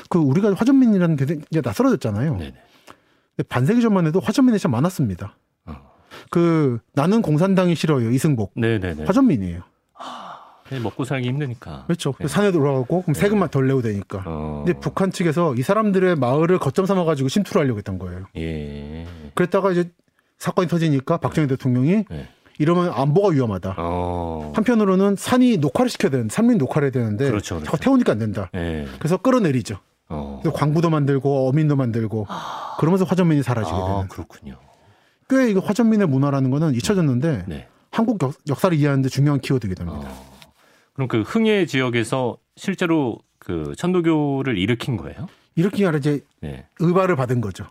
[0.09, 2.37] 그 우리가 화전민이라는 게 이제 낯설어졌잖아요.
[2.37, 2.53] 네네.
[3.35, 5.35] 근데 반세기 전만 해도 화전민이 진짜 많았습니다.
[5.65, 5.75] 어.
[6.29, 9.05] 그 나는 공산당이 싫어요 이승복 네네네.
[9.05, 9.61] 화전민이에요.
[10.69, 11.83] 네, 먹고 살기 힘드니까.
[11.87, 12.13] 그렇죠.
[12.19, 12.27] 네.
[12.27, 13.19] 산에 돌아가고 그럼 네.
[13.19, 14.23] 세금만 덜 내고 되니까.
[14.25, 14.63] 어.
[14.65, 18.25] 근데 북한 측에서 이 사람들의 마을을 거점 삼아 가지고 침투를 하려고 했던 거예요.
[18.37, 19.05] 예.
[19.35, 19.89] 그랬다가 이제
[20.37, 22.29] 사건이 터지니까 박정희 대통령이 네.
[22.59, 23.75] 이러면 안보가 위험하다.
[23.77, 24.51] 어.
[24.55, 27.65] 한편으로는 산이 녹화를 시켜야 되는 산민 녹화를 해야 되는데 그렇죠, 그렇죠.
[27.65, 28.49] 자꾸 태우니까 안 된다.
[28.55, 28.85] 예.
[28.99, 29.77] 그래서 끌어내리죠.
[30.09, 30.39] 어.
[30.41, 32.27] 그래서 광부도 만들고 어민도 만들고
[32.79, 34.07] 그러면서 화전민이 사라지게 아, 되는.
[34.09, 34.57] 그렇군요.
[35.29, 37.67] 꽤 이거 화전민의 문화라는 거는 잊혀졌는데 네.
[37.91, 40.09] 한국 역, 역사를 이해하는데 중요한 키워드가 됩니다.
[40.09, 40.28] 어.
[40.99, 45.27] 그럼 그 흥해 지역에서 실제로 그 천도교를 일으킨 거예요?
[45.55, 46.67] 이렇게 아니라 이제 네.
[46.79, 47.67] 의발을 받은 거죠.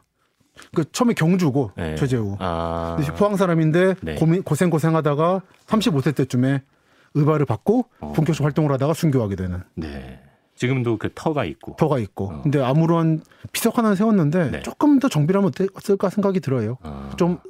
[0.74, 1.94] 그 처음에 경주고 네.
[1.96, 2.36] 최재우.
[2.40, 2.96] 아.
[3.18, 4.14] 포항 사람인데 네.
[4.14, 6.62] 고민, 고생 고생하다가 35세 때쯤에
[7.12, 8.12] 의발을 받고 어.
[8.14, 10.22] 본격적 활동을 하다가 순교하게 되는 네.
[10.54, 11.76] 지금도 그 터가 있고.
[11.78, 12.30] 터가 있고.
[12.30, 12.42] 어.
[12.42, 13.20] 근데 아무런
[13.52, 14.62] 비석 하나 세웠는데 네.
[14.62, 16.78] 조금 더 정비를 하면 어떨까 생각이 들어요.
[16.80, 17.40] 아, 좀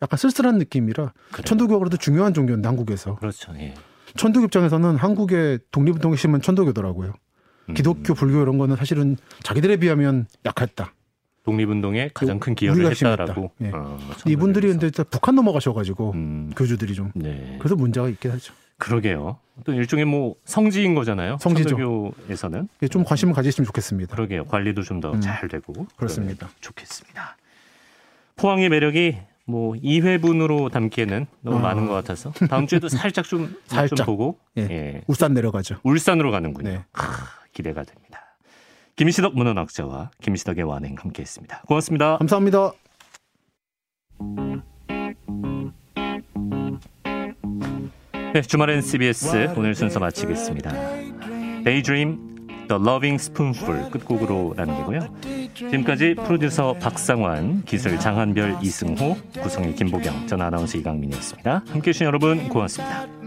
[0.00, 1.44] 약간 쓸쓸한 느낌이라 그래요.
[1.44, 3.52] 천도교가 그래도 중요한 종교인데 한국에서 그렇죠.
[3.58, 3.74] 예.
[4.16, 7.14] 천도교 입장에서는 한국의 독립운동의 심은 천도교더라고요.
[7.68, 7.74] 음.
[7.74, 10.92] 기독교, 불교 이런 거는 사실은 자기들에 비하면 약했다.
[11.44, 13.50] 독립운동에 가장 큰 기여를 했다라고.
[13.62, 13.70] 예.
[13.72, 14.68] 어, 이분들이.
[14.68, 16.52] 근데 북한 넘어가셔가지고 음.
[16.56, 17.56] 교주들이 좀 네.
[17.58, 18.52] 그래서 문제가 있긴 하죠.
[18.78, 19.38] 그러게요.
[19.64, 21.38] 또 일종의 뭐 성지인 거잖아요.
[21.40, 21.70] 성지죠.
[21.70, 22.68] 천도교에서는.
[22.82, 24.14] 예, 좀 관심을 가지시면 좋겠습니다.
[24.14, 24.44] 그러게요.
[24.46, 25.20] 관리도 좀더 음.
[25.20, 25.86] 잘 되고.
[25.96, 26.48] 그렇습니다.
[26.60, 27.36] 좋겠습니다.
[28.36, 29.18] 포항의 매력이
[29.50, 31.60] 뭐 2회분으로 담기에는 너무 아.
[31.60, 34.06] 많은 것 같아서 다음 주에도 살짝 좀, 좀 살짝.
[34.06, 34.62] 보고 예.
[34.62, 35.02] 예.
[35.06, 35.76] 울산 내려가죠.
[35.82, 36.70] 울산으로 가는군요.
[36.70, 36.84] 네.
[36.92, 37.12] 하,
[37.52, 38.36] 기대가 됩니다.
[38.96, 41.62] 김시덕 문헌학자와 김시덕의 완행 함께했습니다.
[41.66, 42.18] 고맙습니다.
[42.18, 42.72] 감사합니다.
[48.32, 50.70] 네, 주말엔 CBS 오늘 순서 마치겠습니다.
[51.64, 52.29] Daydream,
[52.70, 55.00] The Loving Spoonful 끝곡으로 남기고요.
[55.54, 61.64] 지금까지 프로듀서 박상환, 기술 장한별, 이승호, 구성의 김보경, 전 아나운서 이강민이었습니다.
[61.66, 63.19] 함께해 주신 여러분 고맙습니다.